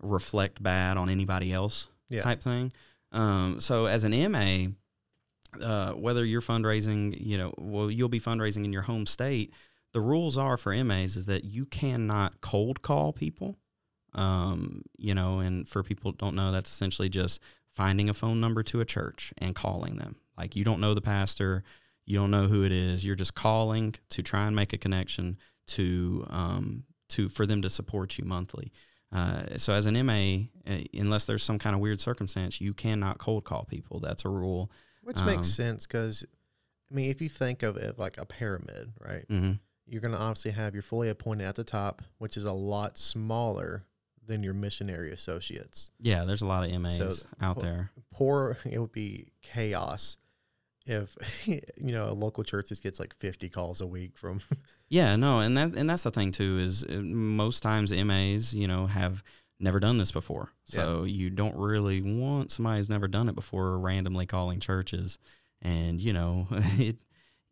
reflect 0.00 0.62
bad 0.62 0.96
on 0.96 1.10
anybody 1.10 1.52
else 1.52 1.88
Yeah. 2.08 2.22
type 2.22 2.42
thing. 2.42 2.72
Um, 3.12 3.60
so 3.60 3.86
as 3.86 4.04
an 4.04 4.12
MA, 4.32 4.68
uh, 5.60 5.92
whether 5.92 6.24
you're 6.24 6.40
fundraising, 6.40 7.14
you 7.20 7.36
know, 7.36 7.52
well, 7.58 7.90
you'll 7.90 8.08
be 8.08 8.20
fundraising 8.20 8.64
in 8.64 8.72
your 8.72 8.82
home 8.82 9.04
state. 9.06 9.52
The 9.92 10.00
rules 10.00 10.38
are 10.38 10.56
for 10.56 10.72
MAs 10.72 11.16
is 11.16 11.26
that 11.26 11.44
you 11.44 11.66
cannot 11.66 12.40
cold 12.40 12.82
call 12.82 13.12
people. 13.12 13.56
Um, 14.12 14.82
you 14.96 15.14
know, 15.14 15.40
and 15.40 15.68
for 15.68 15.82
people 15.82 16.10
who 16.12 16.16
don't 16.16 16.34
know, 16.36 16.50
that's 16.52 16.70
essentially 16.70 17.08
just 17.08 17.40
finding 17.68 18.08
a 18.08 18.14
phone 18.14 18.40
number 18.40 18.62
to 18.64 18.80
a 18.80 18.84
church 18.84 19.32
and 19.38 19.54
calling 19.54 19.96
them. 19.96 20.16
Like 20.38 20.56
you 20.56 20.64
don't 20.64 20.80
know 20.80 20.94
the 20.94 21.00
pastor, 21.00 21.62
you 22.10 22.18
don't 22.18 22.32
know 22.32 22.48
who 22.48 22.64
it 22.64 22.72
is. 22.72 23.04
You're 23.04 23.14
just 23.14 23.34
calling 23.36 23.94
to 24.08 24.20
try 24.22 24.46
and 24.46 24.56
make 24.56 24.72
a 24.72 24.78
connection 24.78 25.38
to 25.68 26.26
um, 26.28 26.82
to 27.10 27.28
for 27.28 27.46
them 27.46 27.62
to 27.62 27.70
support 27.70 28.18
you 28.18 28.24
monthly. 28.24 28.72
Uh, 29.12 29.42
so 29.56 29.72
as 29.72 29.86
an 29.86 29.94
MA, 30.06 30.46
uh, 30.68 30.80
unless 30.92 31.24
there's 31.26 31.44
some 31.44 31.58
kind 31.58 31.74
of 31.74 31.80
weird 31.80 32.00
circumstance, 32.00 32.60
you 32.60 32.74
cannot 32.74 33.18
cold 33.18 33.44
call 33.44 33.64
people. 33.64 34.00
That's 34.00 34.24
a 34.24 34.28
rule. 34.28 34.70
Which 35.02 35.18
Um, 35.18 35.26
makes 35.26 35.48
sense 35.48 35.86
because, 35.86 36.24
I 36.90 36.94
mean, 36.94 37.10
if 37.10 37.20
you 37.20 37.28
think 37.28 37.62
of 37.62 37.76
it 37.76 37.98
like 37.98 38.18
a 38.18 38.26
pyramid, 38.26 38.92
right? 39.00 39.24
hmm 39.28 39.52
You're 39.86 40.00
going 40.00 40.14
to 40.14 40.18
obviously 40.20 40.50
have 40.52 40.74
your 40.74 40.82
fully 40.82 41.08
appointed 41.10 41.46
at 41.46 41.54
the 41.54 41.64
top, 41.64 42.02
which 42.18 42.36
is 42.36 42.44
a 42.44 42.52
lot 42.52 42.96
smaller 42.98 43.84
than 44.26 44.42
your 44.44 44.54
missionary 44.54 45.12
associates. 45.12 45.90
Yeah, 45.98 46.24
there's 46.24 46.42
a 46.42 46.46
lot 46.46 46.64
of 46.68 46.80
MAs 46.80 46.96
So, 46.96 47.26
out 47.40 47.56
well, 47.56 47.64
there. 47.64 47.90
Poor, 48.12 48.58
it 48.64 48.78
would 48.78 48.92
be 48.92 49.32
chaos 49.42 50.18
if, 50.90 51.16
you 51.46 51.92
know, 51.92 52.10
a 52.10 52.12
local 52.12 52.44
church 52.44 52.68
just 52.68 52.82
gets 52.82 53.00
like 53.00 53.14
50 53.18 53.48
calls 53.48 53.80
a 53.80 53.86
week 53.86 54.16
from, 54.16 54.40
Yeah, 54.88 55.14
no, 55.16 55.38
and 55.38 55.56
that 55.56 55.76
and 55.76 55.88
that's 55.88 56.02
the 56.02 56.10
thing 56.10 56.32
too 56.32 56.58
is 56.58 56.84
uh, 56.84 57.00
most 57.00 57.62
times 57.62 57.92
MAs, 57.92 58.52
you 58.52 58.66
know, 58.66 58.86
have 58.86 59.22
never 59.60 59.78
done 59.78 59.98
this 59.98 60.10
before, 60.10 60.50
so 60.64 61.04
you 61.04 61.30
don't 61.30 61.56
really 61.56 62.02
want 62.02 62.50
somebody 62.50 62.78
who's 62.78 62.90
never 62.90 63.06
done 63.06 63.28
it 63.28 63.36
before 63.36 63.78
randomly 63.78 64.26
calling 64.26 64.58
churches, 64.58 65.20
and 65.62 66.00
you 66.00 66.12
know, 66.12 66.48
it, 66.50 66.96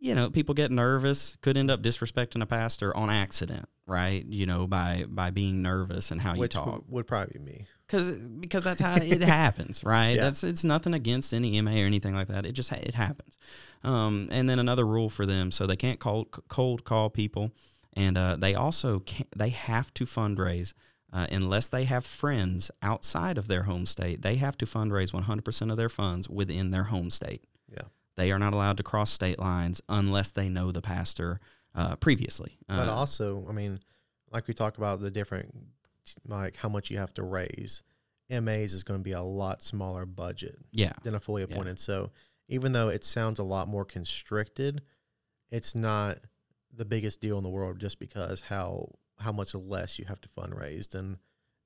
you 0.01 0.17
know, 0.17 0.31
people 0.31 0.53
get 0.53 0.73
nervous, 0.73 1.37
could 1.41 1.57
end 1.57 1.71
up 1.71 1.81
disrespecting 1.81 2.43
a 2.43 2.47
pastor 2.47 2.97
on 2.97 3.09
accident, 3.09 3.69
right? 3.87 4.27
You 4.27 4.47
know, 4.47 4.67
by 4.67 5.05
by 5.09 5.31
being 5.31 5.63
nervous 5.63 6.11
and 6.11 6.21
how 6.21 6.35
you 6.35 6.49
talk. 6.49 6.83
would 6.89 7.07
probably 7.07 7.39
be 7.39 7.45
me. 7.45 7.67
Because 7.89 8.19
because 8.29 8.63
that's 8.63 8.81
how 8.81 8.97
it 8.97 9.23
happens, 9.23 9.83
right? 9.83 10.15
Yeah. 10.15 10.23
That's 10.25 10.45
it's 10.45 10.63
nothing 10.65 10.95
against 10.95 11.33
any 11.35 11.61
MA 11.61 11.73
or 11.73 11.87
anything 11.87 12.15
like 12.15 12.29
that. 12.29 12.47
It 12.47 12.53
just 12.53 12.71
it 12.73 12.95
happens. 12.95 13.37
Um, 13.83 14.29
and 14.31 14.49
then 14.49 14.59
another 14.59 14.87
rule 14.87 15.09
for 15.09 15.25
them, 15.27 15.51
so 15.51 15.67
they 15.67 15.77
can't 15.77 15.99
cold 15.99 16.29
cold 16.49 16.85
call 16.85 17.11
people, 17.11 17.51
and 17.95 18.17
uh, 18.19 18.37
they 18.37 18.55
also 18.55 19.01
can't, 19.01 19.29
they 19.37 19.51
have 19.51 19.93
to 19.95 20.05
fundraise. 20.05 20.73
Uh, 21.11 21.27
unless 21.33 21.69
they 21.69 21.85
have 21.85 22.05
friends 22.05 22.71
outside 22.83 23.39
of 23.39 23.49
their 23.49 23.63
home 23.63 23.87
state, 23.87 24.21
they 24.21 24.37
have 24.37 24.59
to 24.59 24.67
fundraise 24.67 25.11
100% 25.11 25.71
of 25.71 25.79
their 25.79 25.89
funds 25.89 26.29
within 26.29 26.71
their 26.71 26.85
home 26.85 27.09
state. 27.09 27.43
Yeah. 27.67 27.85
They 28.17 28.31
are 28.31 28.39
not 28.39 28.53
allowed 28.53 28.77
to 28.77 28.83
cross 28.83 29.11
state 29.11 29.39
lines 29.39 29.81
unless 29.89 30.33
they 30.33 30.51
know 30.51 30.71
the 30.71 30.83
pastor 30.83 31.41
uh, 31.75 31.97
previously. 31.97 32.59
But 32.67 32.89
Uh, 32.89 32.93
also, 32.93 33.47
I 33.49 33.53
mean, 33.53 33.81
like 34.31 34.47
we 34.49 34.53
talked 34.53 34.77
about 34.77 35.01
the 35.01 35.11
different, 35.11 35.55
like 36.27 36.57
how 36.57 36.69
much 36.69 36.91
you 36.91 36.99
have 36.99 37.15
to 37.15 37.23
raise. 37.23 37.83
MAs 38.31 38.75
is 38.75 38.85
going 38.85 39.01
to 39.01 39.05
be 39.05 39.13
a 39.13 39.23
lot 39.23 39.63
smaller 39.63 40.05
budget 40.05 40.57
yeah, 40.71 40.93
than 41.03 41.15
a 41.15 41.21
fully 41.21 41.43
appointed. 41.43 41.79
So 41.79 42.11
even 42.49 42.73
though 42.73 42.89
it 42.89 43.03
sounds 43.03 43.39
a 43.39 43.45
lot 43.45 43.69
more 43.69 43.87
constricted, 43.87 44.83
it's 45.51 45.75
not 45.75 46.19
the 46.75 46.85
biggest 46.85 47.21
deal 47.21 47.39
in 47.39 47.43
the 47.43 47.49
world 47.49 47.79
just 47.79 47.99
because 47.99 48.43
how 48.43 48.91
how 49.19 49.33
much 49.33 49.55
less 49.55 49.99
you 49.99 50.05
have 50.05 50.21
to 50.21 50.29
fundraise 50.29 50.91
than 50.91 51.19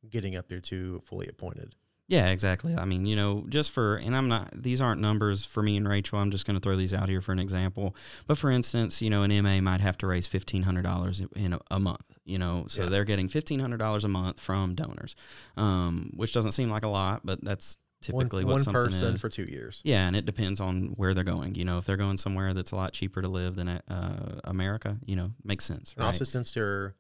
getting 0.09 0.37
up 0.37 0.49
there 0.49 0.61
to 0.61 1.01
fully 1.01 1.27
appointed. 1.29 1.75
Yeah, 2.09 2.31
exactly. 2.31 2.75
I 2.77 2.85
mean, 2.85 3.07
you 3.07 3.17
know, 3.17 3.47
just 3.49 3.71
for, 3.71 3.97
and 3.97 4.15
I'm 4.15 4.29
not, 4.29 4.51
these 4.55 4.81
aren't 4.81 5.01
numbers 5.01 5.45
for 5.45 5.63
me 5.63 5.77
and 5.77 5.89
Rachel. 5.89 6.19
I'm 6.19 6.31
just 6.31 6.47
going 6.47 6.57
to 6.57 6.61
throw 6.61 6.77
these 6.77 6.93
out 6.93 7.09
here 7.09 7.21
for 7.21 7.33
an 7.33 7.39
example. 7.39 7.95
But 8.27 8.39
for 8.39 8.51
instance, 8.51 9.01
you 9.01 9.09
know, 9.09 9.23
an 9.23 9.43
MA 9.43 9.61
might 9.61 9.81
have 9.81 9.97
to 9.99 10.07
raise 10.07 10.29
$1,500 10.29 11.33
in 11.37 11.55
a, 11.55 11.61
a 11.71 11.79
month, 11.79 12.12
you 12.25 12.39
know, 12.39 12.65
so 12.69 12.83
Yeah. 12.85 12.89
they're 12.89 13.05
getting 13.05 13.29
$1,500 13.29 14.05
a 14.05 14.09
month 14.09 14.41
from 14.41 14.75
donors, 14.75 15.15
um, 15.57 16.11
which 16.15 16.33
doesn't 16.33 16.53
seem 16.53 16.71
like 16.71 16.83
a 16.85 16.89
lot, 16.89 17.23
but 17.25 17.43
that's 17.45 17.79
typically 18.01 18.45
one, 18.45 18.47
what 18.47 18.53
one 18.55 18.65
something 18.65 18.83
person 18.83 19.15
is. 19.15 19.21
for 19.21 19.29
two 19.29 19.45
years. 19.45 19.81
Yeah, 19.85 20.07
and 20.09 20.17
it 20.17 20.25
depends 20.27 20.61
on 20.61 20.95
where 20.97 21.15
they're 21.15 21.23
going. 21.25 21.55
You 21.55 21.65
know, 21.65 21.79
if 21.79 21.85
they're 21.85 21.97
going 21.97 22.17
somewhere 22.17 22.53
that's 22.55 22.73
a 22.73 22.77
lot 22.77 22.93
cheaper 22.93 23.23
to 23.23 23.29
live 23.29 23.55
than 23.57 23.69
uh, 23.69 24.41
America, 24.45 24.99
you 25.07 25.15
know, 25.17 25.33
makes 25.45 25.65
sense, 25.65 25.95
right? 25.97 26.07
also 26.07 26.25
since 26.25 26.53
they're, 26.53 26.95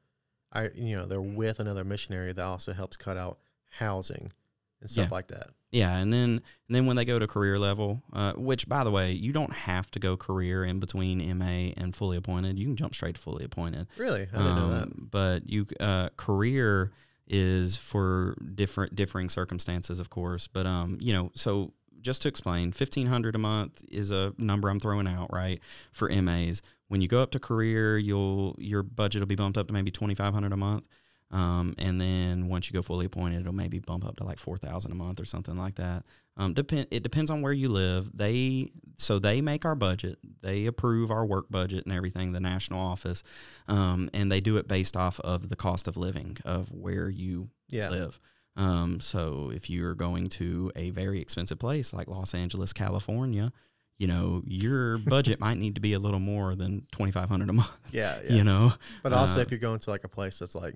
I 0.52 0.70
you 0.74 0.94
know 0.96 1.06
they're 1.06 1.20
with 1.20 1.58
another 1.60 1.82
missionary, 1.84 2.32
that 2.32 2.44
also 2.44 2.72
helps 2.72 2.96
cut 2.96 3.16
out 3.16 3.38
housing 3.70 4.32
and 4.82 4.90
stuff 4.90 5.08
Yeah. 5.08 5.14
like 5.14 5.28
that. 5.28 5.48
Yeah, 5.70 5.96
and 5.96 6.12
then 6.12 6.30
and 6.68 6.76
then 6.76 6.84
when 6.84 6.96
they 6.96 7.06
go 7.06 7.18
to 7.18 7.26
career 7.26 7.58
level, 7.58 8.02
uh, 8.12 8.34
which 8.34 8.68
by 8.68 8.84
the 8.84 8.90
way, 8.90 9.12
you 9.12 9.32
don't 9.32 9.54
have 9.54 9.90
to 9.92 9.98
go 9.98 10.18
career 10.18 10.64
in 10.66 10.78
between 10.80 11.18
MA 11.38 11.72
and 11.78 11.96
fully 11.96 12.18
appointed. 12.18 12.58
You 12.58 12.66
can 12.66 12.76
jump 12.76 12.94
straight 12.94 13.14
to 13.14 13.20
fully 13.22 13.42
appointed. 13.44 13.86
Really, 13.96 14.22
I 14.34 14.36
didn't 14.36 14.56
know 14.56 14.68
that. 14.70 14.82
Um, 14.82 15.08
But 15.10 15.48
you 15.48 15.66
uh, 15.80 16.10
career 16.18 16.92
is 17.26 17.76
for 17.76 18.36
different 18.54 18.94
differing 18.94 19.30
circumstances, 19.30 19.98
of 19.98 20.10
course. 20.10 20.46
But 20.46 20.66
um, 20.66 20.98
you 21.00 21.14
know, 21.14 21.30
so 21.34 21.72
just 22.02 22.20
to 22.22 22.28
explain, 22.28 22.72
fifteen 22.72 23.06
hundred 23.06 23.34
a 23.34 23.38
month 23.38 23.82
is 23.90 24.10
a 24.10 24.34
number 24.36 24.68
I'm 24.68 24.80
throwing 24.80 25.06
out, 25.06 25.32
right? 25.32 25.58
For 25.92 26.10
MAs. 26.10 26.60
When 26.88 27.00
you 27.00 27.08
go 27.08 27.22
up 27.22 27.30
to 27.30 27.38
career, 27.40 27.96
you'll 27.96 28.56
your 28.58 28.82
budget 28.82 29.20
will 29.22 29.26
be 29.26 29.36
bumped 29.36 29.56
up 29.56 29.68
to 29.68 29.72
maybe 29.72 29.90
twenty 29.90 30.14
five 30.14 30.34
hundred 30.34 30.52
a 30.52 30.56
month. 30.58 30.84
Um, 31.32 31.74
and 31.78 31.98
then 31.98 32.48
once 32.48 32.68
you 32.68 32.74
go 32.74 32.82
fully 32.82 33.06
appointed, 33.06 33.40
it'll 33.40 33.54
maybe 33.54 33.78
bump 33.78 34.04
up 34.04 34.16
to 34.16 34.24
like 34.24 34.38
four 34.38 34.58
thousand 34.58 34.92
a 34.92 34.94
month 34.94 35.18
or 35.18 35.24
something 35.24 35.56
like 35.56 35.76
that. 35.76 36.04
Um, 36.36 36.52
depend 36.52 36.88
it 36.90 37.02
depends 37.02 37.30
on 37.30 37.40
where 37.42 37.52
you 37.52 37.68
live. 37.68 38.14
They 38.14 38.70
so 38.98 39.18
they 39.18 39.40
make 39.40 39.64
our 39.64 39.74
budget, 39.74 40.18
they 40.42 40.66
approve 40.66 41.10
our 41.10 41.24
work 41.24 41.46
budget 41.50 41.84
and 41.86 41.94
everything, 41.94 42.32
the 42.32 42.40
national 42.40 42.80
office, 42.80 43.22
um, 43.66 44.10
and 44.12 44.30
they 44.30 44.40
do 44.40 44.56
it 44.58 44.68
based 44.68 44.96
off 44.96 45.18
of 45.20 45.48
the 45.48 45.56
cost 45.56 45.88
of 45.88 45.96
living 45.96 46.36
of 46.44 46.70
where 46.70 47.08
you 47.08 47.48
Yeah, 47.70 47.88
live. 47.88 48.20
Um, 48.54 49.00
so 49.00 49.50
if 49.54 49.70
you're 49.70 49.94
going 49.94 50.28
to 50.30 50.70
a 50.76 50.90
very 50.90 51.20
expensive 51.22 51.58
place 51.58 51.94
like 51.94 52.08
Los 52.08 52.34
Angeles, 52.34 52.74
California, 52.74 53.52
you 53.98 54.06
know 54.06 54.42
your 54.46 54.98
budget 54.98 55.40
might 55.40 55.56
need 55.56 55.74
to 55.76 55.80
be 55.80 55.94
a 55.94 55.98
little 55.98 56.20
more 56.20 56.54
than 56.54 56.86
twenty 56.92 57.12
five 57.12 57.30
hundred 57.30 57.48
a 57.48 57.54
month. 57.54 57.70
Yeah, 57.90 58.18
yeah. 58.24 58.34
You 58.34 58.44
know, 58.44 58.72
But 59.02 59.14
also, 59.14 59.38
Uh, 59.40 59.42
if 59.44 59.50
you're 59.50 59.60
going 59.60 59.78
to 59.80 59.90
like 59.90 60.04
a 60.04 60.08
place 60.08 60.38
that's 60.38 60.54
like 60.54 60.74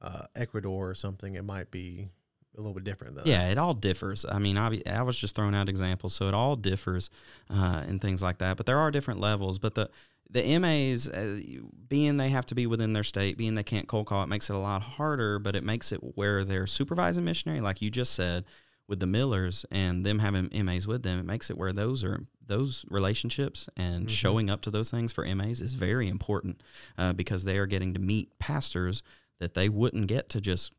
uh, 0.00 0.22
Ecuador 0.36 0.90
or 0.90 0.94
something, 0.94 1.34
it 1.34 1.44
might 1.44 1.70
be 1.70 2.08
a 2.56 2.60
little 2.60 2.74
bit 2.74 2.84
different. 2.84 3.16
Though. 3.16 3.22
Yeah, 3.24 3.48
it 3.48 3.58
all 3.58 3.74
differs. 3.74 4.24
I 4.28 4.38
mean, 4.38 4.56
I, 4.56 4.80
I 4.86 5.02
was 5.02 5.18
just 5.18 5.36
throwing 5.36 5.54
out 5.54 5.68
examples, 5.68 6.14
so 6.14 6.26
it 6.28 6.34
all 6.34 6.56
differs 6.56 7.10
uh, 7.50 7.82
and 7.86 8.00
things 8.00 8.22
like 8.22 8.38
that. 8.38 8.56
But 8.56 8.66
there 8.66 8.78
are 8.78 8.90
different 8.90 9.20
levels. 9.20 9.58
But 9.58 9.74
the 9.74 9.90
the 10.30 10.58
MAs, 10.58 11.08
uh, 11.08 11.40
being 11.88 12.18
they 12.18 12.28
have 12.28 12.44
to 12.46 12.54
be 12.54 12.66
within 12.66 12.92
their 12.92 13.04
state, 13.04 13.38
being 13.38 13.54
they 13.54 13.62
can't 13.62 13.88
cold 13.88 14.06
call, 14.06 14.22
it 14.22 14.28
makes 14.28 14.50
it 14.50 14.56
a 14.56 14.58
lot 14.58 14.82
harder. 14.82 15.38
But 15.38 15.56
it 15.56 15.64
makes 15.64 15.92
it 15.92 16.00
where 16.16 16.44
they're 16.44 16.66
supervising 16.66 17.24
missionary, 17.24 17.60
like 17.60 17.80
you 17.80 17.90
just 17.90 18.12
said, 18.12 18.44
with 18.88 19.00
the 19.00 19.06
Millers 19.06 19.64
and 19.70 20.04
them 20.04 20.18
having 20.18 20.48
MAs 20.64 20.86
with 20.86 21.02
them, 21.02 21.18
it 21.18 21.26
makes 21.26 21.50
it 21.50 21.58
where 21.58 21.72
those 21.72 22.02
are 22.04 22.24
those 22.46 22.84
relationships 22.88 23.68
and 23.76 24.06
Mhm. 24.06 24.10
showing 24.10 24.48
up 24.50 24.62
to 24.62 24.70
those 24.70 24.90
things 24.90 25.12
for 25.12 25.24
MAs 25.24 25.60
is 25.60 25.74
very 25.74 26.08
important 26.08 26.62
uh, 26.96 27.12
because 27.12 27.44
they 27.44 27.58
are 27.58 27.66
getting 27.66 27.92
to 27.92 28.00
meet 28.00 28.38
pastors 28.38 29.02
that 29.38 29.54
they 29.54 29.68
wouldn't 29.68 30.06
get 30.06 30.28
to 30.30 30.40
just 30.40 30.72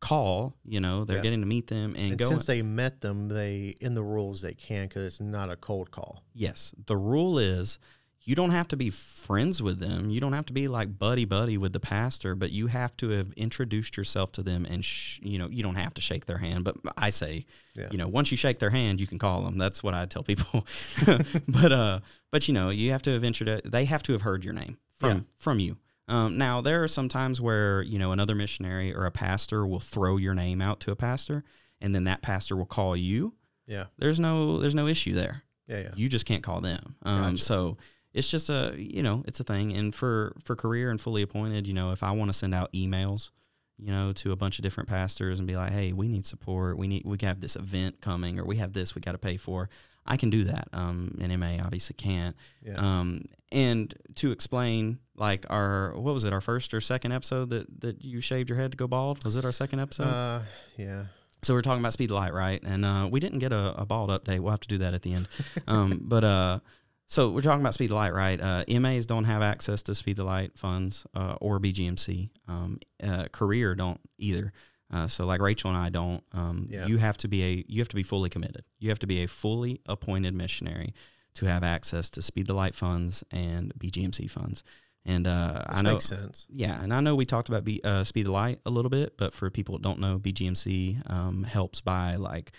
call. 0.00 0.54
You 0.64 0.80
know, 0.80 1.04
they're 1.04 1.18
Yeah. 1.18 1.22
getting 1.22 1.40
to 1.40 1.46
meet 1.46 1.68
them 1.68 1.94
and, 1.96 2.10
And 2.10 2.18
go. 2.18 2.28
since 2.28 2.46
they 2.46 2.62
met 2.62 3.00
them, 3.00 3.28
they 3.28 3.74
in 3.80 3.94
the 3.94 4.02
rules 4.02 4.40
they 4.42 4.54
can 4.54 4.86
because 4.88 5.04
it's 5.06 5.20
not 5.20 5.50
a 5.50 5.56
cold 5.56 5.90
call. 5.90 6.22
Yes, 6.34 6.74
the 6.86 6.96
rule 6.96 7.38
is 7.38 7.78
you 8.22 8.34
don't 8.34 8.50
have 8.50 8.66
to 8.68 8.76
be 8.76 8.90
friends 8.90 9.62
with 9.62 9.78
them. 9.78 10.10
You 10.10 10.20
don't 10.20 10.32
have 10.32 10.46
to 10.46 10.52
be 10.52 10.66
like 10.66 10.98
buddy 10.98 11.24
buddy 11.24 11.56
with 11.56 11.72
the 11.72 11.78
pastor, 11.80 12.34
but 12.34 12.50
you 12.50 12.66
have 12.66 12.96
to 12.98 13.10
have 13.10 13.32
introduced 13.34 13.96
yourself 13.96 14.32
to 14.32 14.42
them 14.42 14.66
and 14.66 14.84
sh- 14.84 15.20
you 15.22 15.38
know, 15.38 15.48
you 15.48 15.62
don't 15.62 15.76
have 15.76 15.94
to 15.94 16.00
shake 16.00 16.26
their 16.26 16.38
hand, 16.38 16.64
but 16.64 16.76
I 16.98 17.10
say, 17.10 17.46
Yeah. 17.74 17.86
you 17.92 17.98
know, 17.98 18.08
once 18.08 18.30
you 18.32 18.36
shake 18.36 18.58
their 18.58 18.70
hand, 18.70 19.00
you 19.00 19.06
can 19.06 19.18
call 19.20 19.42
them. 19.42 19.58
That's 19.58 19.80
what 19.82 19.94
I 19.94 20.06
tell 20.06 20.24
people. 20.24 20.66
but 21.48 21.72
uh 21.72 22.00
but 22.32 22.48
you 22.48 22.54
know, 22.54 22.70
you 22.70 22.90
have 22.92 23.02
to 23.02 23.10
have 23.10 23.24
introduced 23.24 23.70
they 23.70 23.84
have 23.84 24.02
to 24.04 24.12
have 24.12 24.22
heard 24.22 24.44
your 24.44 24.54
name 24.54 24.76
from 24.94 25.10
Yeah. 25.10 25.20
from 25.38 25.58
you. 25.60 25.76
Um, 26.08 26.38
now 26.38 26.60
there 26.60 26.82
are 26.84 26.88
some 26.88 27.08
times 27.08 27.40
where 27.40 27.82
you 27.82 27.98
know 27.98 28.12
another 28.12 28.34
missionary 28.34 28.94
or 28.94 29.06
a 29.06 29.10
pastor 29.10 29.66
will 29.66 29.80
throw 29.80 30.16
your 30.16 30.34
name 30.34 30.62
out 30.62 30.80
to 30.80 30.90
a 30.90 30.96
pastor, 30.96 31.44
and 31.80 31.94
then 31.94 32.04
that 32.04 32.22
pastor 32.22 32.56
will 32.56 32.66
call 32.66 32.96
you. 32.96 33.34
Yeah, 33.66 33.86
There's 33.98 34.20
no 34.20 34.58
there's 34.58 34.76
no 34.76 34.86
issue 34.86 35.12
there 35.12 35.42
yeah, 35.66 35.78
yeah. 35.78 35.90
you 35.96 36.08
just 36.08 36.26
can't 36.26 36.42
call 36.42 36.60
them. 36.60 36.96
Um, 37.02 37.22
Gotcha. 37.32 37.38
So 37.38 37.76
it's 38.12 38.30
just 38.30 38.48
a 38.48 38.74
you 38.76 39.02
know 39.02 39.24
it's 39.26 39.40
a 39.40 39.44
thing. 39.44 39.72
And 39.72 39.94
for 39.94 40.36
for 40.44 40.56
career 40.56 40.90
and 40.90 41.00
fully 41.00 41.22
appointed, 41.22 41.66
you 41.66 41.74
know, 41.74 41.92
if 41.92 42.02
I 42.02 42.12
want 42.12 42.28
to 42.28 42.32
send 42.32 42.54
out 42.54 42.72
emails, 42.72 43.30
you 43.78 43.90
know, 43.90 44.12
to 44.12 44.32
a 44.32 44.36
bunch 44.36 44.58
of 44.58 44.62
different 44.62 44.88
pastors 44.88 45.38
and 45.38 45.46
be 45.46 45.56
like, 45.56 45.72
hey, 45.72 45.92
we 45.92 46.08
need 46.08 46.26
support. 46.26 46.78
We 46.78 46.88
need 46.88 47.02
we 47.04 47.18
have 47.22 47.40
this 47.40 47.56
event 47.56 48.00
coming, 48.00 48.38
or 48.38 48.44
we 48.44 48.56
have 48.56 48.72
this 48.72 48.94
we 48.94 49.00
got 49.00 49.12
to 49.12 49.18
pay 49.18 49.36
for. 49.36 49.68
I 50.06 50.16
can 50.16 50.30
do 50.30 50.44
that. 50.44 50.68
Um, 50.72 51.18
and 51.20 51.38
MA 51.38 51.58
obviously 51.62 51.94
can't. 51.94 52.36
yeah. 52.62 52.74
Um, 52.76 53.26
and 53.52 53.94
to 54.16 54.32
explain, 54.32 54.98
like 55.16 55.46
our 55.50 55.94
what 55.96 56.12
was 56.12 56.24
it, 56.24 56.32
our 56.32 56.40
first 56.40 56.74
or 56.74 56.80
second 56.80 57.12
episode 57.12 57.50
that 57.50 57.80
that 57.80 58.04
you 58.04 58.20
shaved 58.20 58.48
your 58.50 58.58
head 58.58 58.72
to 58.72 58.76
go 58.76 58.86
bald? 58.86 59.24
Was 59.24 59.36
it 59.36 59.44
our 59.44 59.52
second 59.52 59.80
episode? 59.80 60.04
uh, 60.04 60.40
yeah. 60.76 61.04
So 61.42 61.54
we're 61.54 61.62
talking 61.62 61.80
about 61.80 61.92
speed 61.92 62.10
light, 62.10 62.32
right? 62.32 62.60
And 62.64 62.84
uh, 62.84 63.08
we 63.10 63.20
didn't 63.20 63.38
get 63.38 63.52
a, 63.52 63.74
a 63.76 63.86
bald 63.86 64.10
update. 64.10 64.40
We'll 64.40 64.50
have 64.50 64.60
to 64.60 64.68
do 64.68 64.78
that 64.78 64.94
at 64.94 65.02
the 65.02 65.12
end. 65.12 65.28
Um, 65.68 66.00
but 66.02 66.24
uh, 66.24 66.60
so 67.06 67.30
we're 67.30 67.40
talking 67.40 67.60
about 67.60 67.74
speed 67.74 67.90
light, 67.90 68.12
right? 68.12 68.40
Uh, 68.40 68.64
MAs 68.80 69.06
don't 69.06 69.24
have 69.24 69.42
access 69.42 69.82
to 69.84 69.94
speed 69.94 70.18
light 70.18 70.56
funds 70.58 71.06
uh, 71.14 71.36
or 71.40 71.60
BGMC. 71.60 72.30
Um, 72.48 72.78
uh, 73.02 73.26
career 73.32 73.74
don't 73.74 74.00
either. 74.18 74.52
Uh, 74.92 75.06
so 75.06 75.26
like 75.26 75.40
Rachel 75.40 75.70
and 75.70 75.78
I 75.78 75.88
don't. 75.88 76.22
Um, 76.32 76.68
Yeah. 76.70 76.86
You 76.86 76.98
have 76.98 77.16
to 77.18 77.28
be 77.28 77.42
a 77.44 77.64
you 77.66 77.80
have 77.80 77.88
to 77.88 77.96
be 77.96 78.02
fully 78.02 78.30
committed. 78.30 78.64
You 78.78 78.88
have 78.90 78.98
to 79.00 79.06
be 79.06 79.22
a 79.22 79.26
fully 79.26 79.80
appointed 79.86 80.34
missionary 80.34 80.94
to 81.34 81.46
have 81.46 81.62
access 81.62 82.08
to 82.10 82.22
speed 82.22 82.46
the 82.46 82.54
light 82.54 82.74
funds 82.74 83.24
and 83.30 83.72
BGMC 83.78 84.30
funds. 84.30 84.62
And 85.04 85.26
uh, 85.26 85.62
I 85.68 85.82
know 85.82 85.92
makes 85.92 86.06
sense. 86.06 86.46
yeah, 86.50 86.82
and 86.82 86.92
I 86.92 87.00
know 87.00 87.14
we 87.14 87.24
talked 87.26 87.48
about 87.48 87.62
B, 87.62 87.80
uh, 87.84 88.02
speed 88.02 88.26
of 88.26 88.32
light 88.32 88.58
a 88.66 88.70
little 88.70 88.88
bit, 88.90 89.16
but 89.16 89.32
for 89.32 89.48
people 89.50 89.76
that 89.76 89.82
don't 89.82 90.00
know, 90.00 90.18
BGMC 90.18 91.08
um, 91.08 91.44
helps 91.44 91.80
by 91.80 92.16
like, 92.16 92.50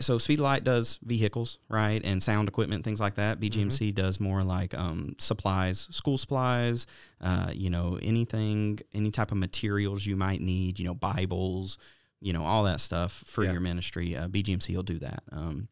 so 0.00 0.18
speed 0.18 0.38
of 0.38 0.44
light 0.44 0.64
does 0.64 0.98
vehicles, 1.02 1.58
right, 1.68 2.00
and 2.04 2.22
sound 2.22 2.48
equipment, 2.48 2.84
things 2.84 3.00
like 3.00 3.14
that. 3.16 3.40
BGMC 3.40 3.94
does 3.94 4.20
more 4.20 4.42
like 4.44 4.74
um, 4.74 5.14
supplies, 5.18 5.88
school 5.90 6.16
supplies, 6.18 6.86
uh, 7.20 7.50
you 7.52 7.68
know, 7.70 7.98
anything, 8.02 8.78
any 8.94 9.10
type 9.10 9.32
of 9.32 9.38
materials 9.38 10.06
you 10.06 10.16
might 10.16 10.40
need, 10.40 10.78
you 10.78 10.84
know, 10.84 10.94
Bibles, 10.94 11.78
you 12.20 12.32
know, 12.32 12.44
all 12.44 12.62
that 12.64 12.80
stuff 12.80 13.24
for 13.26 13.42
Yeah. 13.44 13.52
your 13.52 13.60
ministry. 13.60 14.16
Uh, 14.16 14.28
BGMC 14.28 14.74
will 14.76 14.82
do 14.84 14.98
that. 15.00 15.22
Um, 15.32 15.68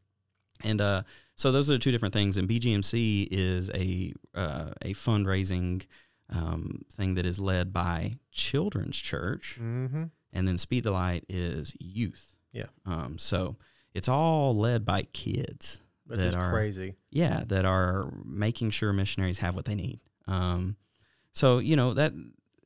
and 0.64 0.80
uh, 0.80 1.02
so 1.36 1.52
those 1.52 1.70
are 1.70 1.74
the 1.74 1.78
two 1.78 1.92
different 1.92 2.12
things. 2.12 2.36
And 2.36 2.48
BGMC 2.48 3.28
is 3.30 3.70
a 3.70 4.12
uh, 4.34 4.70
a 4.82 4.92
fundraising 4.94 5.86
um, 6.28 6.84
thing 6.92 7.14
that 7.14 7.26
is 7.26 7.38
led 7.40 7.72
by 7.72 8.14
Children's 8.32 8.96
Church, 8.98 9.56
Mm-hmm. 9.60 10.04
and 10.32 10.48
then 10.48 10.58
Speed 10.58 10.84
the 10.84 10.90
Light 10.90 11.24
is 11.28 11.74
youth. 11.80 12.36
Yeah. 12.52 12.66
Um, 12.84 13.16
so 13.18 13.56
it's 13.94 14.08
all 14.08 14.52
led 14.52 14.84
by 14.84 15.02
kids 15.12 15.80
But 16.06 16.18
that 16.18 16.34
are 16.34 16.50
crazy. 16.50 16.96
yeah 17.10 17.44
that 17.48 17.64
are 17.64 18.10
making 18.24 18.70
sure 18.70 18.92
missionaries 18.92 19.38
have 19.38 19.54
what 19.54 19.64
they 19.64 19.74
need. 19.74 20.00
Um, 20.26 20.76
so 21.32 21.58
you 21.58 21.76
know 21.76 21.92
that 21.94 22.12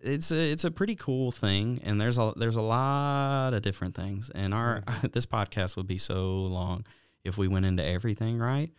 it's 0.00 0.30
a, 0.30 0.52
it's 0.52 0.64
a 0.64 0.70
pretty 0.70 0.96
cool 0.96 1.30
thing, 1.30 1.80
and 1.82 1.98
there's 2.00 2.18
a 2.18 2.32
there's 2.37 2.56
a 2.56 2.62
lot 2.62 3.54
of 3.54 3.62
different 3.62 3.94
things, 3.94 4.30
and 4.34 4.52
our 4.52 4.82
this 5.12 5.24
podcast 5.26 5.76
would 5.76 5.87
be 5.87 5.98
so 5.98 6.40
long 6.42 6.84
if 7.24 7.38
we 7.38 7.48
went 7.48 7.64
into 7.66 7.82
everything 7.84 8.38
right. 8.38 8.70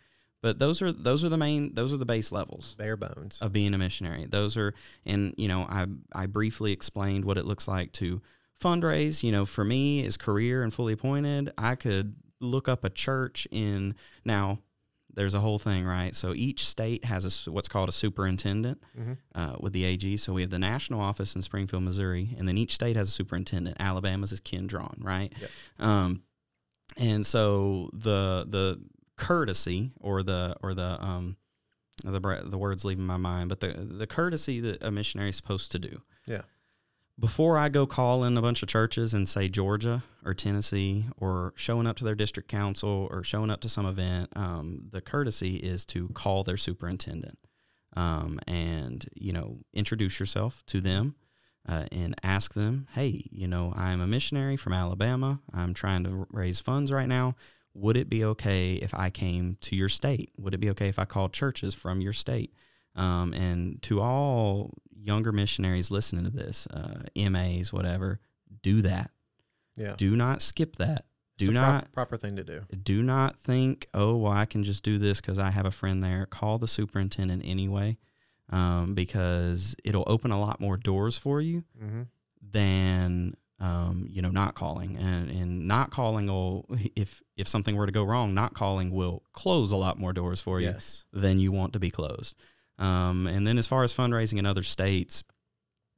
But 0.42 0.60
those 0.60 0.82
are 0.82 0.92
those 0.92 1.24
are 1.24 1.28
the 1.28 1.36
main 1.38 1.74
those 1.74 1.92
are 1.92 1.96
the 1.96 2.06
base 2.06 2.30
levels 2.30 2.76
Bare 2.78 2.96
bones. 2.96 3.38
of 3.40 3.52
being 3.52 3.74
a 3.74 3.78
missionary. 3.78 4.26
Those 4.26 4.56
are, 4.56 4.72
and 5.04 5.34
you 5.36 5.48
know, 5.48 5.62
I 5.62 5.86
I 6.12 6.26
briefly 6.26 6.70
explained 6.72 7.24
what 7.24 7.38
it 7.38 7.44
looks 7.44 7.66
like 7.66 7.90
to 7.92 8.20
fundraise. 8.62 9.24
You 9.24 9.32
know, 9.32 9.46
for 9.46 9.64
me 9.64 10.04
as 10.06 10.16
career 10.16 10.62
and 10.62 10.72
fully 10.72 10.92
appointed, 10.92 11.52
I 11.58 11.74
could 11.74 12.14
look 12.40 12.68
up 12.68 12.84
a 12.84 12.90
church 12.90 13.46
in 13.50 13.94
now. 14.24 14.58
There's 15.14 15.32
a 15.32 15.40
whole 15.40 15.58
thing, 15.58 15.86
right? 15.86 16.14
So 16.14 16.34
each 16.34 16.66
state 16.66 17.06
has 17.06 17.46
a 17.46 17.50
what's 17.50 17.68
called 17.68 17.88
a 17.88 17.92
superintendent 17.92 18.82
hmm 18.94 19.14
uh, 19.34 19.56
with 19.58 19.72
the 19.72 19.84
AG. 19.84 20.16
So 20.18 20.34
we 20.34 20.42
have 20.42 20.50
the 20.50 20.58
national 20.58 21.00
office 21.00 21.34
in 21.34 21.40
Springfield, 21.42 21.84
Missouri, 21.84 22.34
and 22.36 22.46
then 22.46 22.58
each 22.58 22.74
state 22.74 22.96
has 22.96 23.08
a 23.08 23.12
superintendent. 23.12 23.76
Alabama's 23.80 24.32
is 24.32 24.40
Ken 24.40 24.68
Draughon, 24.68 25.02
right? 25.02 25.32
Yep. 25.40 25.50
Um, 25.78 26.22
and 26.98 27.24
so 27.24 27.88
the 27.92 28.46
the 28.48 28.82
courtesy 29.16 29.92
or 30.00 30.22
the 30.22 30.56
or 30.62 30.74
the 30.74 31.02
um 31.02 31.36
the 32.04 32.20
the 32.44 32.58
words 32.58 32.84
leaving 32.84 33.06
my 33.06 33.16
mind, 33.16 33.48
but 33.48 33.60
the 33.60 33.68
the 33.68 34.06
courtesy 34.06 34.60
that 34.60 34.82
a 34.82 34.90
missionary 34.90 35.30
is 35.30 35.36
supposed 35.36 35.72
to 35.72 35.78
do. 35.78 36.02
Yeah. 36.26 36.42
Before 37.18 37.56
I 37.56 37.70
go 37.70 37.86
calling 37.86 38.36
a 38.36 38.42
bunch 38.42 38.62
of 38.62 38.68
churches 38.68 39.14
and 39.14 39.26
say 39.26 39.48
Georgia 39.48 40.02
or 40.22 40.34
Tennessee 40.34 41.06
or 41.16 41.54
showing 41.56 41.86
up 41.86 41.96
to 41.96 42.04
their 42.04 42.14
district 42.14 42.50
council 42.50 43.08
or 43.10 43.24
showing 43.24 43.50
up 43.50 43.60
to 43.62 43.70
some 43.70 43.86
event, 43.86 44.30
um, 44.36 44.88
the 44.90 45.00
courtesy 45.00 45.56
is 45.56 45.86
to 45.86 46.08
call 46.08 46.44
their 46.44 46.58
superintendent 46.58 47.38
um, 47.96 48.38
and 48.46 49.06
you 49.14 49.32
know 49.32 49.60
introduce 49.72 50.20
yourself 50.20 50.62
to 50.66 50.80
them 50.80 51.14
uh, 51.68 51.86
and 51.90 52.14
ask 52.22 52.54
them, 52.54 52.86
hey, 52.94 53.24
you 53.30 53.48
know, 53.48 53.72
I'm 53.74 54.00
a 54.00 54.06
missionary 54.06 54.56
from 54.56 54.72
Alabama. 54.72 55.40
I'm 55.52 55.74
trying 55.74 56.04
to 56.04 56.26
raise 56.30 56.60
funds 56.60 56.92
right 56.92 57.08
now. 57.08 57.34
Would 57.74 57.96
it 57.96 58.08
be 58.08 58.24
okay 58.24 58.74
if 58.74 58.94
I 58.94 59.10
came 59.10 59.56
to 59.62 59.74
your 59.74 59.88
state? 59.88 60.30
Would 60.38 60.54
it 60.54 60.58
be 60.58 60.70
okay 60.70 60.88
if 60.88 60.98
I 60.98 61.04
called 61.04 61.32
churches 61.32 61.74
from 61.74 62.00
your 62.00 62.12
state? 62.12 62.52
Um, 62.94 63.34
and 63.34 63.82
to 63.82 64.00
all 64.00 64.72
younger 65.06 65.32
missionaries 65.32 65.90
listening 65.90 66.24
to 66.24 66.30
this, 66.30 66.66
uh, 66.68 67.04
MAs, 67.30 67.72
whatever, 67.72 68.20
do 68.62 68.82
that. 68.82 69.10
Yeah. 69.76 69.94
Do 69.96 70.16
not 70.16 70.42
skip 70.42 70.76
that. 70.76 71.04
It's 71.38 71.46
Do 71.46 71.52
not 71.52 71.92
proper 71.92 72.16
thing 72.16 72.36
to 72.36 72.44
do. 72.44 72.62
do 72.82 73.02
not 73.02 73.38
think, 73.38 73.86
oh, 73.92 74.16
well, 74.16 74.32
I 74.32 74.46
can 74.46 74.62
just 74.64 74.82
do 74.82 74.96
this 74.98 75.20
because 75.20 75.38
I 75.38 75.50
have 75.50 75.66
a 75.66 75.70
friend 75.70 76.02
there. 76.02 76.24
Call 76.26 76.56
the 76.58 76.66
superintendent 76.66 77.42
anyway, 77.44 77.98
um, 78.48 78.94
because 78.94 79.76
it'll 79.84 80.04
open 80.06 80.30
a 80.30 80.40
lot 80.40 80.60
more 80.60 80.76
doors 80.78 81.18
for 81.18 81.40
you 81.42 81.64
Mm-hmm. 81.82 82.02
than 82.52 83.34
um, 83.60 84.06
you 84.10 84.22
know 84.22 84.30
not 84.30 84.54
calling. 84.54 84.96
And 84.96 85.30
and 85.30 85.68
not 85.68 85.90
calling 85.90 86.26
will, 86.26 86.66
if 86.96 87.22
if 87.36 87.46
something 87.48 87.76
were 87.76 87.86
to 87.86 87.92
go 87.92 88.02
wrong, 88.02 88.34
not 88.34 88.54
calling 88.54 88.90
will 88.90 89.22
close 89.32 89.72
a 89.72 89.76
lot 89.76 89.98
more 89.98 90.12
doors 90.12 90.40
for 90.40 90.60
you 90.60 90.68
Yes. 90.68 91.04
than 91.12 91.38
you 91.38 91.52
want 91.52 91.72
to 91.74 91.78
be 91.78 91.90
closed. 91.90 92.34
Um, 92.78 93.26
and 93.26 93.46
then 93.46 93.58
as 93.58 93.66
far 93.66 93.82
as 93.84 93.92
fundraising 93.94 94.38
in 94.38 94.46
other 94.46 94.62
states, 94.62 95.24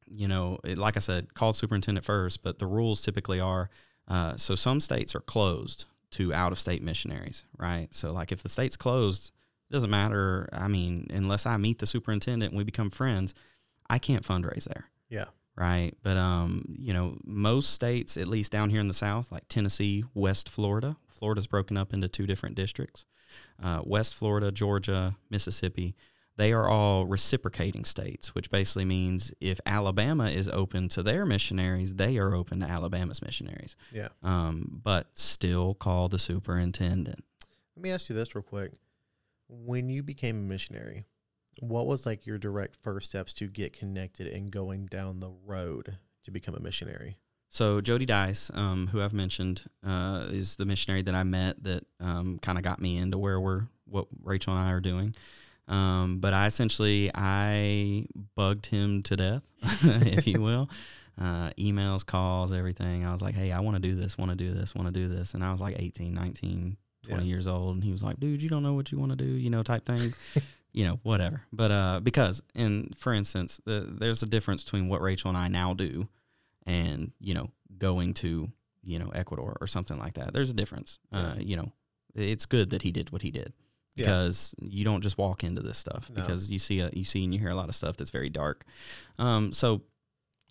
you 0.07 0.29
know, 0.29 0.59
it, 0.65 0.79
like 0.79 0.97
I 0.97 1.01
said, 1.01 1.35
call 1.35 1.53
superintendent 1.53 2.05
first, 2.05 2.43
but 2.43 2.59
the 2.59 2.67
rules 2.67 3.03
typically 3.03 3.41
are 3.41 3.69
uh, 4.07 4.37
so 4.37 4.55
some 4.55 4.81
states 4.81 5.15
are 5.15 5.21
closed 5.21 5.85
to 6.13 6.33
out 6.33 6.53
of 6.53 6.59
state 6.59 6.83
missionaries, 6.83 7.45
right? 7.59 7.89
So, 7.91 8.13
like 8.13 8.33
if 8.33 8.43
the 8.43 8.49
state's 8.49 8.77
closed, 8.77 9.31
it 9.69 9.73
doesn't 9.73 9.91
matter. 9.91 10.49
I 10.53 10.67
mean, 10.69 11.09
unless 11.11 11.45
I 11.45 11.57
meet 11.59 11.79
the 11.79 11.87
superintendent 11.87 12.53
and 12.53 12.57
we 12.59 12.65
become 12.65 12.89
friends, 12.91 13.35
I 13.91 13.99
can't 13.99 14.25
fundraise 14.25 14.65
there, 14.65 14.87
Yeah. 15.11 15.27
right? 15.57 15.93
But 16.03 16.17
um, 16.17 16.77
you 16.79 16.95
know, 16.95 17.19
most 17.25 17.71
states, 17.75 18.17
at 18.17 18.29
least 18.29 18.51
down 18.53 18.71
here 18.71 18.81
in 18.81 18.89
the 18.89 18.95
South, 18.95 19.31
like 19.31 19.47
Tennessee, 19.49 20.05
West 20.15 20.49
Florida, 20.49 20.97
Florida's 21.09 21.47
broken 21.47 21.77
up 21.77 21.93
into 21.93 22.09
two 22.09 22.27
different 22.27 22.55
districts. 22.55 23.05
Uh, 23.63 23.83
West 23.85 24.15
Florida, 24.15 24.51
Georgia, 24.51 25.17
Mississippi, 25.29 25.95
they 26.39 26.53
are 26.53 26.69
all 26.69 27.05
reciprocating 27.05 27.85
states, 27.85 28.33
which 28.33 28.49
basically 28.49 28.85
means 28.85 29.33
if 29.41 29.61
Alabama 29.67 30.31
is 30.31 30.49
open 30.49 30.89
to 30.91 31.03
their 31.03 31.27
missionaries, 31.27 31.97
they 31.97 32.17
are 32.17 32.33
open 32.33 32.61
to 32.61 32.67
Alabama's 32.67 33.21
missionaries. 33.21 33.75
Yeah. 33.93 34.09
Um, 34.23 34.81
but 34.85 35.09
still 35.15 35.75
call 35.75 36.09
the 36.09 36.19
superintendent. 36.19 37.25
Let 37.77 37.83
me 37.83 37.91
ask 37.91 38.09
you 38.09 38.15
this 38.15 38.37
real 38.37 38.43
quick. 38.43 38.73
When 39.49 39.91
you 39.91 40.05
became 40.05 40.37
a 40.37 40.43
missionary, 40.43 41.05
what 41.59 41.87
was 41.89 42.07
like 42.07 42.25
your 42.25 42.39
direct 42.39 42.77
first 42.77 43.11
steps 43.11 43.33
to 43.35 43.49
get 43.49 43.73
connected 43.73 44.29
and 44.29 44.51
going 44.51 44.87
down 44.87 45.19
the 45.19 45.33
road 45.45 45.99
to 46.23 46.31
become 46.31 46.55
a 46.55 46.61
missionary? 46.61 47.19
So 47.51 47.81
Jody 47.81 48.07
Dice, 48.07 48.49
um, 48.55 48.89
who 48.89 49.03
I've 49.03 49.13
mentioned, 49.13 49.65
uh, 49.85 50.27
is 50.31 50.55
the 50.55 50.67
missionary 50.67 51.03
that 51.03 51.15
I 51.17 51.25
met 51.25 51.65
that 51.65 51.85
um, 51.99 52.39
kind 52.41 52.59
of 52.59 52.65
got 52.65 52.81
me 52.81 52.97
into 52.97 53.19
where 53.19 53.41
we're 53.41 53.63
what 53.87 54.07
Rachel 54.23 54.55
and 54.55 54.63
I 54.63 54.71
are 54.71 54.81
doing. 54.81 55.15
Um, 55.69 56.19
but 56.19 56.33
I 56.35 56.47
essentially 56.47 57.11
I 57.15 58.07
bugged 58.35 58.67
him 58.67 59.03
to 59.05 59.17
death, 59.17 59.43
if 59.63 60.27
you 60.27 60.41
will. 60.41 60.71
Uh, 61.21 61.51
emails, 61.59 62.07
calls, 62.07 62.53
everything. 62.53 63.05
I 63.05 63.13
was 63.13 63.21
like, 63.21 63.35
hey, 63.35 63.51
I 63.53 63.61
want 63.61 63.75
to 63.77 63.81
do 63.83 63.95
this, 63.95 64.17
want 64.17 64.31
to 64.31 64.37
do 64.37 64.53
this, 64.53 64.75
want 64.75 64.87
to 64.87 64.93
do 64.93 65.09
this. 65.09 65.35
And 65.35 65.45
I 65.45 65.51
was 65.51 65.61
like 65.61 65.77
18, 65.79 66.15
19, 66.15 66.77
20 67.09 67.23
Yeah. 67.23 67.29
years 67.29 67.49
old. 67.49 67.75
And 67.75 67.85
he 67.85 67.91
was 67.93 68.03
like, 68.05 68.21
dude, 68.21 68.41
you 68.41 68.49
don't 68.49 68.63
know 68.63 68.75
what 68.75 68.93
you 68.93 68.99
want 68.99 69.11
to 69.13 69.17
do, 69.17 69.25
you 69.27 69.51
know, 69.51 69.63
type 69.65 69.85
thing. 69.85 70.13
you 70.73 70.85
know, 70.85 71.01
whatever. 71.03 71.43
But 71.53 71.71
uh, 71.73 72.01
because, 72.03 72.41
and 72.55 72.97
for 72.97 73.13
instance, 73.13 73.61
the, 73.65 73.81
there's 73.99 74.23
a 74.23 74.27
difference 74.27 74.63
between 74.63 74.89
what 74.89 75.01
Rachel 75.03 75.29
and 75.29 75.37
I 75.37 75.49
now 75.49 75.75
do 75.75 76.09
and, 76.67 77.11
you 77.21 77.35
know, 77.35 77.51
going 77.79 78.15
to, 78.15 78.51
you 78.85 78.99
know, 79.01 79.09
Ecuador 79.09 79.57
or 79.61 79.67
something 79.67 79.99
like 79.99 80.15
that. 80.15 80.33
There's 80.33 80.51
a 80.51 80.55
difference. 80.55 81.01
Uh, 81.13 81.35
you 81.39 81.57
know, 81.57 81.73
it's 82.15 82.47
good 82.47 82.71
that 82.71 82.83
he 82.83 82.93
did 82.93 83.11
what 83.11 83.23
he 83.23 83.31
did 83.33 83.53
Yeah. 83.99 84.05
because 84.07 84.55
you 84.61 84.85
don't 84.85 85.03
just 85.03 85.19
walk 85.19 85.45
into 85.45 85.61
this 85.63 85.77
stuff 85.79 86.09
No. 86.11 86.23
because 86.23 86.51
you 86.51 86.59
see 86.59 86.81
a, 86.81 86.91
you 86.93 87.05
see 87.05 87.25
and 87.25 87.33
you 87.35 87.41
hear 87.41 87.51
a 87.51 87.55
lot 87.55 87.69
of 87.69 87.75
stuff 87.75 87.97
that's 87.97 88.11
very 88.11 88.31
dark. 88.31 88.65
Um, 89.19 89.53
so 89.53 89.83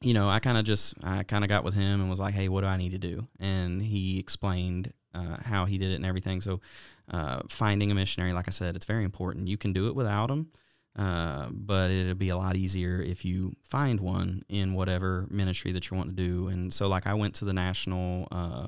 you 0.02 0.14
know, 0.14 0.30
I 0.30 0.38
kind 0.40 0.60
of 0.60 0.64
just 0.66 0.94
I 1.04 1.24
kind 1.24 1.44
of 1.44 1.50
got 1.50 1.64
with 1.64 1.74
him 1.74 2.02
and 2.02 2.08
was 2.10 2.20
like, 2.20 2.36
"Hey, 2.36 2.50
what 2.50 2.62
do 2.62 2.68
I 2.68 2.78
need 2.78 2.92
to 2.92 3.00
do?" 3.00 3.28
And 3.40 3.82
he 3.82 4.20
explained 4.20 4.94
uh, 5.16 5.38
how 5.44 5.66
he 5.66 5.80
did 5.80 5.90
it 5.92 5.96
and 5.96 6.06
everything. 6.06 6.40
So, 6.40 6.62
uh, 7.10 7.40
finding 7.50 7.90
a 7.90 7.96
missionary, 7.96 8.32
like 8.34 8.48
I 8.48 8.52
said, 8.52 8.76
it's 8.76 8.86
very 8.86 9.04
important. 9.04 9.48
You 9.48 9.58
can 9.58 9.74
do 9.74 9.88
it 9.88 9.96
without 9.96 10.28
them, 10.28 10.52
uh, 10.96 11.48
but 11.50 11.90
it'll 11.90 12.14
be 12.14 12.30
a 12.30 12.38
lot 12.38 12.56
easier 12.56 13.02
if 13.02 13.26
you 13.26 13.56
find 13.64 14.00
one 14.00 14.44
in 14.50 14.76
whatever 14.76 15.26
ministry 15.32 15.72
that 15.72 15.90
you 15.90 15.98
want 15.98 16.10
to 16.10 16.16
do. 16.16 16.48
And 16.48 16.72
so, 16.72 16.88
like, 16.88 17.08
I 17.08 17.16
went 17.16 17.34
to 17.36 17.46
the 17.46 17.54
national. 17.54 18.28
Uh, 18.30 18.68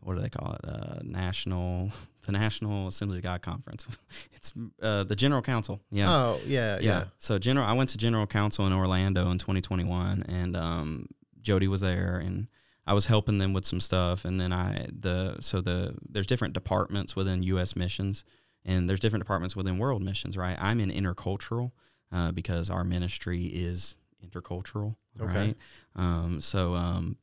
what 0.00 0.16
do 0.16 0.20
they 0.22 0.28
call 0.30 0.54
it? 0.54 0.68
Uh, 0.68 0.98
national, 1.04 1.92
the 2.28 2.32
National 2.38 2.88
Assemblies 2.88 3.20
of 3.20 3.22
God 3.22 3.40
Conference. 3.40 3.86
it's 4.34 4.52
uh, 4.82 5.02
the 5.04 5.16
General 5.16 5.40
Council. 5.40 5.80
Yeah, 5.90 6.14
Oh, 6.14 6.40
yeah, 6.46 6.74
yeah. 6.76 6.80
yeah. 6.80 7.04
So 7.16 7.38
general, 7.38 7.66
I 7.66 7.72
went 7.72 7.88
to 7.90 7.96
General 7.96 8.26
Council 8.26 8.66
in 8.66 8.74
Orlando 8.74 9.30
in 9.30 9.38
2021, 9.38 10.24
and 10.28 10.54
um, 10.54 11.06
Jody 11.40 11.68
was 11.68 11.80
there, 11.80 12.18
and 12.18 12.46
I 12.86 12.92
was 12.92 13.06
helping 13.06 13.38
them 13.38 13.54
with 13.54 13.64
some 13.64 13.80
stuff. 13.80 14.26
And 14.26 14.38
then 14.38 14.52
I 14.52 14.88
the 14.92 15.36
so 15.40 15.62
the 15.62 15.96
there's 16.06 16.26
different 16.26 16.52
departments 16.52 17.16
within 17.16 17.42
U.S. 17.44 17.74
missions, 17.74 18.24
and 18.62 18.90
there's 18.90 19.00
different 19.00 19.24
departments 19.24 19.56
within 19.56 19.78
world 19.78 20.02
missions. 20.02 20.36
Right. 20.36 20.56
I'm 20.60 20.80
in 20.80 20.90
intercultural 20.90 21.72
uh, 22.12 22.32
because 22.32 22.68
our 22.68 22.84
ministry 22.84 23.46
is 23.46 23.94
intercultural. 24.22 24.96
Okay. 25.18 25.34
Right. 25.34 25.56
Um, 25.96 26.42
so 26.42 26.74
um, 26.74 27.16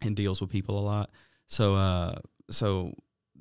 and 0.00 0.14
deals 0.14 0.40
with 0.40 0.50
people 0.50 0.78
a 0.78 0.84
lot. 0.84 1.10
So 1.48 1.74
uh, 1.74 2.20
so 2.48 2.94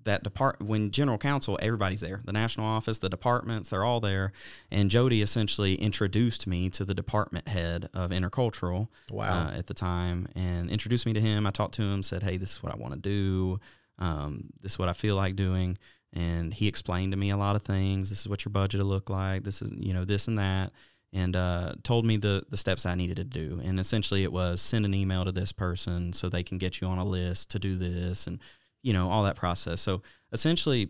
that 0.05 0.23
depart 0.23 0.61
when 0.61 0.91
general 0.91 1.17
council 1.17 1.59
everybody's 1.61 2.01
there. 2.01 2.21
The 2.23 2.31
national 2.33 2.65
office 2.65 2.99
the 2.99 3.09
departments 3.09 3.69
they're 3.69 3.83
all 3.83 3.99
there. 3.99 4.31
And 4.71 4.89
jody 4.89 5.21
essentially 5.21 5.75
introduced 5.75 6.47
me 6.47 6.69
to 6.71 6.85
the 6.85 6.93
department 6.93 7.47
head 7.47 7.89
of 7.93 8.11
intercultural 8.11 8.87
Wow. 9.11 9.47
uh, 9.49 9.51
at 9.57 9.67
the 9.67 9.73
time 9.73 10.27
and 10.35 10.69
introduced 10.69 11.05
me 11.05 11.13
to 11.13 11.21
him. 11.21 11.45
I 11.45 11.51
talked 11.51 11.75
to 11.75 11.81
him 11.83 12.01
said 12.03 12.23
hey 12.23 12.37
this 12.37 12.53
is 12.53 12.63
what 12.63 12.73
i 12.73 12.77
want 12.77 12.93
to 12.93 12.99
do. 12.99 13.59
Um, 13.99 14.45
this 14.61 14.73
is 14.73 14.79
what 14.79 14.89
i 14.89 14.93
feel 14.93 15.15
like 15.15 15.35
doing. 15.35 15.77
And 16.13 16.53
he 16.53 16.67
explained 16.67 17.11
to 17.11 17.17
me 17.17 17.29
a 17.31 17.37
lot 17.37 17.55
of 17.57 17.63
things. 17.63 18.09
This 18.09 18.21
is 18.21 18.27
what 18.29 18.45
your 18.45 18.51
budget 18.53 18.79
will 18.79 18.87
look 18.87 19.09
like. 19.09 19.43
This 19.43 19.61
is 19.61 19.71
you 19.77 19.93
know 19.93 20.05
this 20.05 20.27
and 20.29 20.39
that. 20.39 20.71
And 21.13 21.35
uh, 21.35 21.73
told 21.83 22.05
me 22.05 22.17
the 22.17 22.43
the 22.49 22.57
steps 22.57 22.85
I 22.85 22.95
needed 22.95 23.17
to 23.17 23.23
do. 23.23 23.61
And 23.63 23.79
essentially, 23.79 24.23
it 24.23 24.31
was 24.33 24.61
send 24.61 24.85
an 24.85 24.93
email 24.93 25.23
to 25.25 25.31
this 25.31 25.51
person 25.51 26.11
so 26.13 26.27
they 26.29 26.43
can 26.43 26.57
get 26.57 26.79
you 26.81 26.87
on 26.87 26.97
a 26.97 27.05
list 27.05 27.49
to 27.51 27.59
do 27.59 27.75
this, 27.77 28.27
and 28.27 28.39
you 28.85 28.93
know 28.93 29.09
all 29.09 29.23
that 29.23 29.35
process. 29.35 29.81
So 29.81 30.01
essentially, 30.31 30.89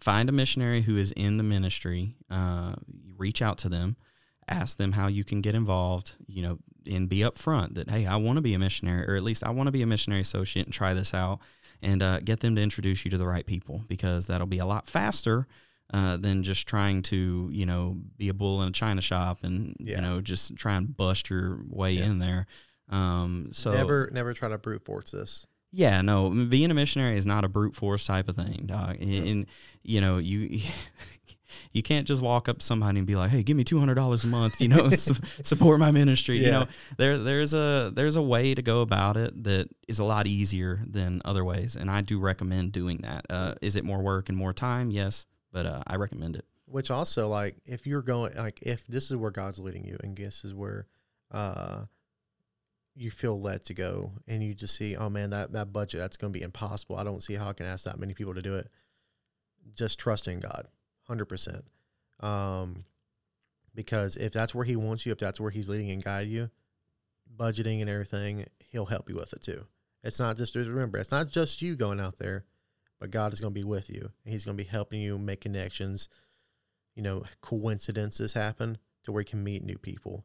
find 0.00 0.28
a 0.28 0.32
missionary 0.32 0.82
who 0.82 0.96
is 0.96 1.12
in 1.12 1.36
the 1.36 1.42
ministry. 1.44 2.16
Uh, 2.30 2.74
reach 3.16 3.40
out 3.40 3.58
to 3.58 3.68
them, 3.68 3.96
ask 4.48 4.76
them 4.78 4.92
how 4.92 5.06
you 5.06 5.24
can 5.24 5.40
get 5.40 5.54
involved. 5.54 6.16
You 6.26 6.42
know, 6.42 6.58
and 6.90 7.08
be 7.08 7.18
upfront 7.18 7.74
that 7.74 7.88
hey, 7.90 8.06
I 8.06 8.16
want 8.16 8.36
to 8.38 8.42
be 8.42 8.54
a 8.54 8.58
missionary, 8.58 9.06
or 9.08 9.14
at 9.16 9.22
least 9.22 9.44
I 9.44 9.50
want 9.50 9.68
to 9.68 9.72
be 9.72 9.82
a 9.82 9.86
missionary 9.86 10.20
associate 10.20 10.66
and 10.66 10.74
try 10.74 10.92
this 10.94 11.14
out. 11.14 11.38
And 11.84 12.00
uh, 12.00 12.20
get 12.20 12.38
them 12.40 12.54
to 12.56 12.62
introduce 12.62 13.04
you 13.04 13.10
to 13.10 13.18
the 13.18 13.26
right 13.26 13.44
people 13.44 13.82
because 13.88 14.28
that'll 14.28 14.46
be 14.46 14.60
a 14.60 14.66
lot 14.66 14.86
faster 14.86 15.48
uh, 15.92 16.16
than 16.16 16.44
just 16.44 16.68
trying 16.68 17.02
to 17.02 17.48
you 17.52 17.66
know 17.66 17.96
be 18.16 18.28
a 18.28 18.34
bull 18.34 18.62
in 18.62 18.68
a 18.68 18.72
china 18.72 19.00
shop 19.00 19.38
and 19.42 19.74
Yeah. 19.80 19.96
you 19.96 20.02
know 20.02 20.20
just 20.20 20.54
try 20.56 20.76
and 20.76 20.96
bust 20.96 21.28
your 21.28 21.60
way 21.68 21.92
Yeah. 21.94 22.04
in 22.06 22.18
there. 22.20 22.46
Um, 22.88 23.48
so 23.52 23.72
never, 23.72 24.10
never 24.12 24.32
try 24.32 24.48
to 24.48 24.58
brute 24.58 24.84
force 24.84 25.10
this. 25.10 25.44
Yeah, 25.72 26.02
no, 26.02 26.30
being 26.30 26.70
a 26.70 26.74
missionary 26.74 27.16
is 27.16 27.26
not 27.26 27.44
a 27.44 27.48
brute 27.48 27.74
force 27.74 28.06
type 28.06 28.28
of 28.28 28.36
thing, 28.36 28.64
dog. 28.66 28.96
And, 29.00 29.28
and, 29.28 29.46
you 29.82 30.00
know, 30.00 30.18
you 30.18 30.60
you 31.72 31.82
can't 31.82 32.06
just 32.06 32.22
walk 32.22 32.48
up 32.48 32.58
to 32.58 32.64
somebody 32.64 32.98
and 32.98 33.06
be 33.06 33.16
like, 33.16 33.30
"Hey, 33.30 33.42
give 33.42 33.56
me 33.56 33.64
two 33.64 33.78
hundred 33.78 33.94
dollars 33.94 34.24
a 34.24 34.26
month," 34.26 34.60
you 34.60 34.68
know, 34.68 34.90
su- 34.90 35.14
support 35.42 35.80
my 35.80 35.90
ministry. 35.90 36.38
You 36.44 36.50
know, 36.50 36.66
there 36.98 37.18
there's 37.18 37.54
a 37.54 37.90
there's 37.94 38.16
a 38.16 38.22
way 38.22 38.54
to 38.54 38.62
go 38.62 38.82
about 38.82 39.16
it 39.16 39.44
that 39.44 39.68
is 39.88 39.98
a 39.98 40.04
lot 40.04 40.26
easier 40.26 40.82
than 40.86 41.22
other 41.24 41.44
ways, 41.44 41.74
and 41.76 41.90
I 41.90 42.02
do 42.02 42.18
recommend 42.18 42.72
doing 42.72 42.98
that. 42.98 43.26
Uh, 43.30 43.54
is 43.62 43.76
it 43.76 43.84
more 43.84 44.02
work 44.02 44.28
and 44.28 44.36
more 44.36 44.52
time? 44.52 44.90
Yes, 44.90 45.26
but 45.52 45.66
uh, 45.66 45.82
I 45.86 45.96
recommend 45.96 46.36
it. 46.36 46.44
Which 46.66 46.90
also, 46.90 47.28
like, 47.28 47.56
if 47.66 47.86
you're 47.86 48.02
going, 48.02 48.34
like, 48.34 48.60
if 48.62 48.86
this 48.86 49.10
is 49.10 49.16
where 49.16 49.30
God's 49.30 49.58
leading 49.58 49.84
you, 49.84 49.98
and 50.02 50.16
this 50.16 50.44
is 50.44 50.54
where, 50.54 50.86
uh, 51.30 51.82
you 52.94 53.10
feel 53.10 53.40
led 53.40 53.64
to 53.66 53.74
go, 53.74 54.12
and 54.26 54.42
you 54.42 54.54
just 54.54 54.76
see, 54.76 54.96
oh 54.96 55.08
man, 55.08 55.30
that 55.30 55.52
that 55.52 55.72
budget 55.72 56.00
that's 56.00 56.16
going 56.16 56.32
to 56.32 56.38
be 56.38 56.44
impossible. 56.44 56.96
I 56.96 57.04
don't 57.04 57.22
see 57.22 57.34
how 57.34 57.48
I 57.48 57.52
can 57.52 57.66
ask 57.66 57.84
that 57.84 57.98
many 57.98 58.14
people 58.14 58.34
to 58.34 58.42
do 58.42 58.56
it. 58.56 58.68
Just 59.74 59.98
trust 59.98 60.28
in 60.28 60.40
God, 60.40 60.66
hundred 61.04 61.26
percent. 61.26 61.64
Um, 62.20 62.84
because 63.74 64.16
if 64.16 64.32
that's 64.32 64.54
where 64.54 64.64
He 64.64 64.76
wants 64.76 65.06
you, 65.06 65.12
if 65.12 65.18
that's 65.18 65.40
where 65.40 65.50
He's 65.50 65.68
leading 65.68 65.90
and 65.90 66.04
guiding 66.04 66.32
you, 66.32 66.50
budgeting 67.36 67.80
and 67.80 67.88
everything, 67.90 68.46
He'll 68.70 68.86
help 68.86 69.08
you 69.08 69.16
with 69.16 69.32
it 69.32 69.42
too. 69.42 69.64
It's 70.04 70.18
not 70.18 70.36
just 70.36 70.54
remember, 70.54 70.98
it's 70.98 71.12
not 71.12 71.28
just 71.28 71.62
you 71.62 71.76
going 71.76 72.00
out 72.00 72.18
there, 72.18 72.44
but 73.00 73.10
God 73.10 73.32
is 73.32 73.40
going 73.40 73.54
to 73.54 73.60
be 73.60 73.64
with 73.64 73.88
you, 73.88 74.10
and 74.24 74.32
He's 74.32 74.44
going 74.44 74.56
to 74.56 74.62
be 74.62 74.68
helping 74.68 75.00
you 75.00 75.18
make 75.18 75.40
connections 75.40 76.08
you 76.94 77.02
know, 77.02 77.24
coincidences 77.40 78.32
happen 78.32 78.78
to 79.04 79.12
where 79.12 79.22
you 79.22 79.26
can 79.26 79.42
meet 79.42 79.64
new 79.64 79.78
people. 79.78 80.24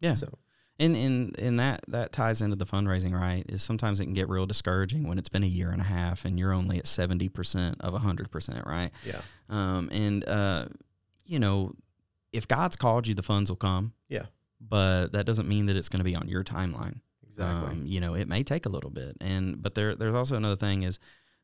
Yeah. 0.00 0.14
So 0.14 0.38
And 0.80 0.94
and 0.94 1.38
and 1.40 1.58
that 1.58 1.80
that 1.88 2.12
ties 2.12 2.40
into 2.40 2.54
the 2.54 2.64
fundraising, 2.66 3.12
right? 3.12 3.44
Is 3.48 3.62
sometimes 3.62 3.98
it 3.98 4.04
can 4.04 4.14
get 4.14 4.28
real 4.28 4.46
discouraging 4.46 5.08
when 5.08 5.18
it's 5.18 5.28
been 5.28 5.42
a 5.42 5.48
year 5.48 5.70
and 5.70 5.80
a 5.80 5.84
half 5.84 6.24
and 6.24 6.38
you're 6.38 6.52
only 6.52 6.78
at 6.78 6.86
seventy 6.86 7.28
percent 7.28 7.76
of 7.80 7.94
hundred 8.00 8.30
percent, 8.30 8.64
right? 8.66 8.90
yeah, 9.04 9.22
Um, 9.48 9.88
and 9.90 10.24
uh, 10.28 10.66
you 11.26 11.40
know, 11.40 11.72
if 12.32 12.46
God's 12.46 12.76
called 12.76 13.06
you, 13.08 13.14
the 13.14 13.22
funds 13.24 13.50
will 13.50 13.56
come. 13.56 13.92
Yeah. 14.08 14.26
But 14.60 15.08
that 15.12 15.26
doesn't 15.26 15.48
mean 15.48 15.66
that 15.66 15.76
it's 15.76 15.88
going 15.88 15.98
to 16.00 16.04
be 16.04 16.14
on 16.16 16.28
your 16.28 16.44
timeline. 16.44 17.00
exactly. 17.26 17.70
Um, 17.72 17.84
you 17.86 18.00
know, 18.00 18.14
it 18.14 18.28
may 18.28 18.42
take 18.42 18.66
a 18.66 18.68
little 18.68 18.90
bit, 18.90 19.16
and 19.20 19.60
but 19.60 19.74
there 19.74 19.94
there's 19.96 20.14
also 20.14 20.36
another 20.36 20.56
thing 20.56 20.82
is 20.82 20.98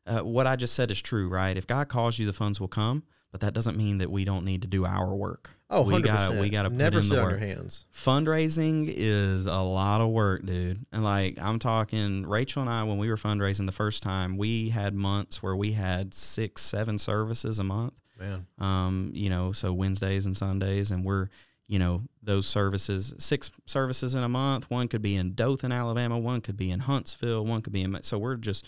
uh, 0.07 0.19
what 0.19 0.47
I 0.47 0.55
just 0.55 0.75
said 0.75 0.91
is 0.91 1.01
true, 1.01 1.27
right? 1.27 1.57
If 1.57 1.67
God 1.67 1.89
calls 1.89 2.19
you, 2.19 2.25
the 2.25 2.33
funds 2.33 2.59
will 2.61 2.67
come. 2.67 3.03
But 3.35 3.41
that 3.41 3.53
doesn't 3.53 3.75
mean 3.75 3.97
that 3.97 4.09
we 4.09 4.23
don't 4.23 4.45
need 4.45 4.61
to 4.61 4.67
do 4.69 4.85
our 4.85 5.13
work. 5.13 5.49
oh, 5.69 5.81
we 5.81 5.95
100%. 5.95 6.03
gotta 6.05 6.39
we 6.39 6.49
gotta 6.49 6.69
put 6.69 6.77
never 6.77 6.99
in 6.99 7.03
sit 7.03 7.15
the 7.15 7.19
on 7.21 7.31
work 7.31 7.41
your 7.41 7.49
hands. 7.49 7.85
fundraising 7.93 8.85
is 8.95 9.45
a 9.45 9.59
lot 9.59 9.99
of 9.99 10.07
work, 10.11 10.45
dude. 10.45 10.85
And 10.93 11.03
like 11.03 11.37
I'm 11.37 11.59
talking, 11.59 12.25
Rachel 12.25 12.61
and 12.61 12.71
I, 12.71 12.83
when 12.83 12.97
we 12.97 13.09
were 13.09 13.17
fundraising 13.17 13.65
the 13.65 13.73
first 13.73 14.01
time, 14.01 14.37
we 14.37 14.69
had 14.69 14.95
months 14.95 15.43
where 15.43 15.53
we 15.53 15.73
had 15.73 16.13
six, 16.13 16.61
seven 16.61 16.97
services 16.97 17.59
a 17.59 17.63
month. 17.65 17.99
Man, 18.17 18.47
Um, 18.57 19.11
you 19.13 19.29
know, 19.29 19.51
so 19.51 19.73
Wednesdays 19.73 20.25
and 20.25 20.37
Sundays, 20.37 20.91
and 20.91 21.03
we're, 21.03 21.27
you 21.67 21.77
know, 21.77 22.03
those 22.23 22.47
services, 22.47 23.13
six 23.17 23.51
services 23.65 24.15
in 24.15 24.23
a 24.23 24.29
month. 24.29 24.69
One 24.69 24.87
could 24.87 25.01
be 25.01 25.17
in 25.17 25.33
Dothan, 25.33 25.73
Alabama. 25.73 26.17
One 26.17 26.39
could 26.39 26.55
be 26.55 26.71
in 26.71 26.79
Huntsville. 26.79 27.43
One 27.43 27.61
could 27.61 27.73
be 27.73 27.81
in. 27.81 28.01
So 28.03 28.17
we're 28.17 28.37
just, 28.37 28.65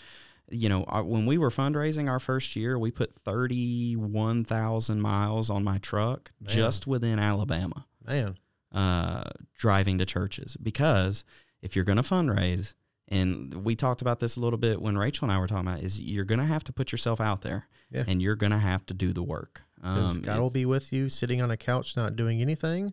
you 0.50 0.68
know, 0.68 0.84
our, 0.84 1.02
when 1.04 1.26
we 1.26 1.36
were 1.38 1.50
fundraising 1.50 2.08
our 2.10 2.18
first 2.20 2.56
year, 2.56 2.78
we 2.78 2.90
put 2.90 3.14
thirty-one 3.24 4.44
thousand 4.44 5.00
miles 5.00 5.50
on 5.50 5.64
my 5.64 5.78
truck 5.78 6.30
Man. 6.40 6.54
just 6.54 6.86
within 6.86 7.18
Alabama 7.18 7.86
man, 8.06 8.36
uh, 8.72 9.24
driving 9.54 9.98
to 9.98 10.06
churches 10.06 10.56
because 10.62 11.24
if 11.60 11.74
you're 11.76 11.84
going 11.84 11.96
to 11.96 12.02
fundraise, 12.02 12.74
and 13.08 13.52
we 13.64 13.74
talked 13.74 14.00
about 14.02 14.20
this 14.20 14.36
a 14.36 14.40
little 14.40 14.58
bit 14.58 14.80
when 14.80 14.96
Rachel 14.96 15.24
and 15.24 15.32
I 15.32 15.38
were 15.40 15.46
talking 15.46 15.66
about, 15.68 15.82
is 15.82 16.00
you're 16.00 16.24
going 16.24 16.38
to 16.40 16.44
have 16.46 16.64
to 16.64 16.72
put 16.72 16.92
yourself 16.92 17.20
out 17.20 17.42
there, 17.42 17.66
Yeah. 17.90 18.04
and 18.06 18.22
you're 18.22 18.36
going 18.36 18.52
to 18.52 18.58
have 18.58 18.86
to 18.86 18.94
do 18.94 19.12
the 19.12 19.22
work. 19.22 19.62
Um, 19.82 20.20
God 20.22 20.40
will 20.40 20.50
be 20.50 20.64
with 20.66 20.92
you 20.92 21.08
sitting 21.08 21.40
on 21.42 21.50
a 21.50 21.56
couch 21.56 21.96
not 21.96 22.16
doing 22.16 22.40
anything, 22.40 22.92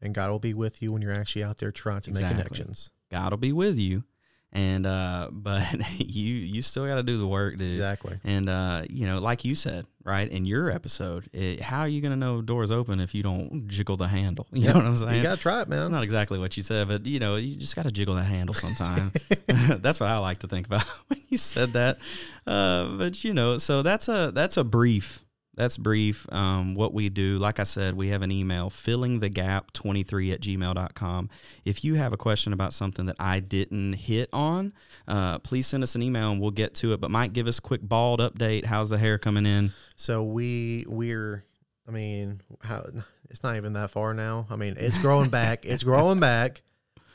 and 0.00 0.14
God 0.14 0.30
will 0.30 0.38
be 0.40 0.54
with 0.54 0.82
you 0.82 0.92
when 0.92 1.00
you're 1.02 1.12
actually 1.12 1.44
out 1.44 1.58
there 1.58 1.70
trying 1.72 2.00
to 2.02 2.10
Exactly. 2.10 2.36
make 2.36 2.46
connections. 2.46 2.90
God 3.10 3.32
will 3.32 3.38
be 3.38 3.52
with 3.52 3.78
you, 3.78 4.04
and 4.52 4.86
uh, 4.86 5.28
but 5.32 5.64
you 5.98 6.34
you 6.34 6.62
still 6.62 6.86
got 6.86 6.96
to 6.96 7.02
do 7.02 7.18
the 7.18 7.26
work, 7.26 7.56
dude. 7.56 7.72
Exactly. 7.72 8.18
And 8.24 8.48
uh, 8.48 8.84
you 8.90 9.06
know, 9.06 9.18
like 9.18 9.44
you 9.44 9.54
said, 9.54 9.86
right 10.04 10.28
in 10.28 10.44
your 10.44 10.70
episode, 10.70 11.28
it, 11.32 11.60
how 11.60 11.80
are 11.80 11.88
you 11.88 12.00
going 12.00 12.12
to 12.12 12.16
know 12.16 12.42
doors 12.42 12.70
open 12.70 13.00
if 13.00 13.14
you 13.14 13.22
don't 13.22 13.66
jiggle 13.68 13.96
the 13.96 14.08
handle? 14.08 14.46
You 14.62 14.68
know 14.68 14.74
what 14.74 14.84
I'm 14.84 14.96
saying? 14.96 15.16
You 15.16 15.22
gotta 15.22 15.40
try 15.40 15.62
it, 15.62 15.68
That's 15.68 15.82
man. 15.82 15.90
not 15.92 16.04
exactly 16.04 16.38
what 16.38 16.56
you 16.56 16.62
said, 16.62 16.86
but 16.86 17.04
you 17.06 17.18
know, 17.18 17.36
you 17.36 17.56
just 17.56 17.74
got 17.74 17.84
to 17.84 17.90
jiggle 17.90 18.14
that 18.14 18.24
handle 18.24 18.54
sometime. 18.54 19.10
that's 19.46 19.98
what 19.98 20.08
I 20.08 20.18
like 20.18 20.38
to 20.38 20.46
think 20.46 20.66
about 20.66 20.84
when 21.08 21.20
you 21.28 21.36
said 21.36 21.72
that. 21.72 21.98
Uh, 22.46 22.88
but 22.96 23.24
you 23.24 23.32
know, 23.34 23.58
so 23.58 23.82
that's 23.82 24.08
a 24.08 24.30
that's 24.32 24.56
a 24.56 24.64
brief. 24.64 25.21
That's 25.54 25.76
brief. 25.76 26.26
Um, 26.32 26.74
what 26.74 26.94
we 26.94 27.10
do, 27.10 27.36
like 27.38 27.60
I 27.60 27.64
said, 27.64 27.94
we 27.94 28.08
have 28.08 28.22
an 28.22 28.32
email, 28.32 28.70
filling 28.70 29.20
the 29.20 29.28
gap 29.28 29.72
23 29.72 30.32
at 30.32 30.40
gmail.com. 30.40 31.30
If 31.64 31.84
you 31.84 31.94
have 31.94 32.14
a 32.14 32.16
question 32.16 32.54
about 32.54 32.72
something 32.72 33.04
that 33.06 33.16
I 33.18 33.40
didn't 33.40 33.94
hit 33.94 34.30
on, 34.32 34.72
uh, 35.06 35.40
please 35.40 35.66
send 35.66 35.82
us 35.82 35.94
an 35.94 36.02
email 36.02 36.32
and 36.32 36.40
we'll 36.40 36.52
get 36.52 36.74
to 36.76 36.94
it. 36.94 37.00
But 37.00 37.10
Mike, 37.10 37.34
give 37.34 37.46
us 37.46 37.58
a 37.58 37.62
quick 37.62 37.82
bald 37.82 38.20
update. 38.20 38.64
How's 38.64 38.88
the 38.88 38.96
hair 38.96 39.18
coming 39.18 39.44
in? 39.44 39.72
So 39.94 40.22
we 40.22 40.86
we're 40.88 41.44
I 41.86 41.90
mean, 41.90 42.40
how 42.62 42.86
it's 43.28 43.42
not 43.42 43.56
even 43.56 43.74
that 43.74 43.90
far 43.90 44.14
now. 44.14 44.46
I 44.48 44.56
mean, 44.56 44.76
it's 44.78 44.98
growing 44.98 45.30
back. 45.30 45.64
It's 45.72 45.82
growing 45.82 46.20
back, 46.20 46.62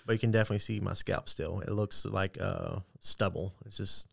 but 0.06 0.13
you 0.13 0.19
can 0.19 0.32
definitely 0.32 0.60
see 0.60 0.80
my 0.80 0.93
scalp 0.93 1.30
still. 1.30 1.62
It 1.62 1.71
looks 1.71 2.06
like 2.06 2.38
uh 2.39 2.80
stubble. 3.00 3.56
It's 3.65 3.78
just 3.78 4.10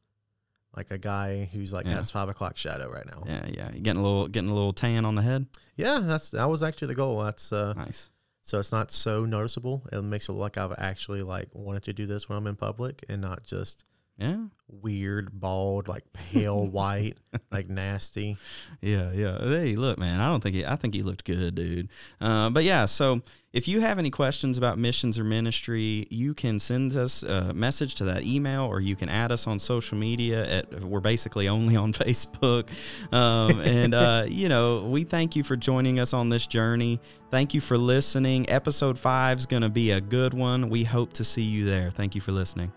like 0.76 0.90
a 0.90 0.98
guy 0.98 1.48
who's 1.52 1.72
like 1.72 1.86
Yeah. 1.86 1.94
has 1.94 2.10
five 2.10 2.28
o'clock 2.28 2.56
shadow 2.56 2.90
right 2.90 3.06
now. 3.06 3.22
Yeah, 3.26 3.46
yeah. 3.48 3.72
You 3.72 3.80
getting 3.80 4.00
a 4.00 4.04
little 4.04 4.28
getting 4.28 4.50
a 4.50 4.54
little 4.54 4.72
tan 4.72 5.04
on 5.04 5.14
the 5.14 5.22
head? 5.22 5.46
Yeah, 5.76 6.00
that's 6.02 6.30
that 6.30 6.48
was 6.48 6.62
actually 6.62 6.88
the 6.88 6.94
goal. 6.94 7.22
That's 7.22 7.52
uh 7.52 7.74
Nice. 7.76 8.10
so 8.40 8.58
it's 8.58 8.72
not 8.72 8.90
so 8.90 9.24
noticeable. 9.24 9.86
It 9.92 10.02
makes 10.02 10.28
it 10.28 10.32
look 10.32 10.40
like 10.40 10.58
I've 10.58 10.74
actually 10.78 11.22
like 11.22 11.48
wanted 11.54 11.84
to 11.84 11.92
do 11.92 12.06
this 12.06 12.28
when 12.28 12.38
I'm 12.38 12.46
in 12.46 12.56
public 12.56 13.04
and 13.08 13.20
not 13.22 13.44
just 13.46 13.84
Yeah. 14.18 14.44
weird, 14.68 15.40
bald, 15.40 15.88
like 15.88 16.04
pale 16.12 16.66
white, 16.70 17.16
like 17.50 17.68
nasty. 17.68 18.36
Yeah, 18.80 19.10
yeah. 19.12 19.38
Hey, 19.38 19.74
look, 19.74 19.98
man. 19.98 20.20
I 20.20 20.28
don't 20.28 20.40
think 20.40 20.56
it, 20.56 20.66
I 20.66 20.76
think 20.76 20.94
he 20.94 21.02
looked 21.02 21.24
good, 21.24 21.56
dude. 21.56 21.88
Uh, 22.20 22.50
but 22.50 22.62
yeah, 22.62 22.84
so 22.84 23.22
if 23.52 23.66
you 23.66 23.80
have 23.80 23.98
any 23.98 24.10
questions 24.10 24.56
about 24.56 24.78
missions 24.78 25.18
or 25.18 25.24
ministry, 25.24 26.06
you 26.10 26.32
can 26.32 26.60
send 26.60 26.94
us 26.94 27.24
a 27.24 27.52
message 27.54 27.96
to 27.96 28.04
that 28.04 28.22
email, 28.22 28.62
or 28.62 28.80
you 28.80 28.94
can 28.94 29.08
add 29.08 29.32
us 29.32 29.46
on 29.48 29.58
social 29.58 29.98
media. 29.98 30.44
At 30.58 30.84
we're 30.84 31.00
basically 31.00 31.48
only 31.48 31.74
on 31.74 31.92
Facebook, 31.92 32.68
um, 33.12 33.60
and 33.60 33.94
uh, 33.94 34.24
you 34.28 34.48
know 34.48 34.84
we 34.84 35.02
thank 35.02 35.34
you 35.34 35.42
for 35.42 35.56
joining 35.56 35.98
us 35.98 36.12
on 36.12 36.28
this 36.28 36.46
journey. 36.46 37.00
Thank 37.32 37.52
you 37.52 37.60
for 37.60 37.76
listening. 37.76 38.48
Episode 38.48 38.96
five 38.96 39.38
is 39.38 39.46
going 39.46 39.62
to 39.62 39.68
be 39.68 39.90
a 39.90 40.00
good 40.00 40.34
one. 40.34 40.68
We 40.68 40.84
hope 40.84 41.12
to 41.14 41.24
see 41.24 41.42
you 41.42 41.64
there. 41.64 41.90
Thank 41.90 42.14
you 42.14 42.20
for 42.20 42.30
listening. 42.30 42.72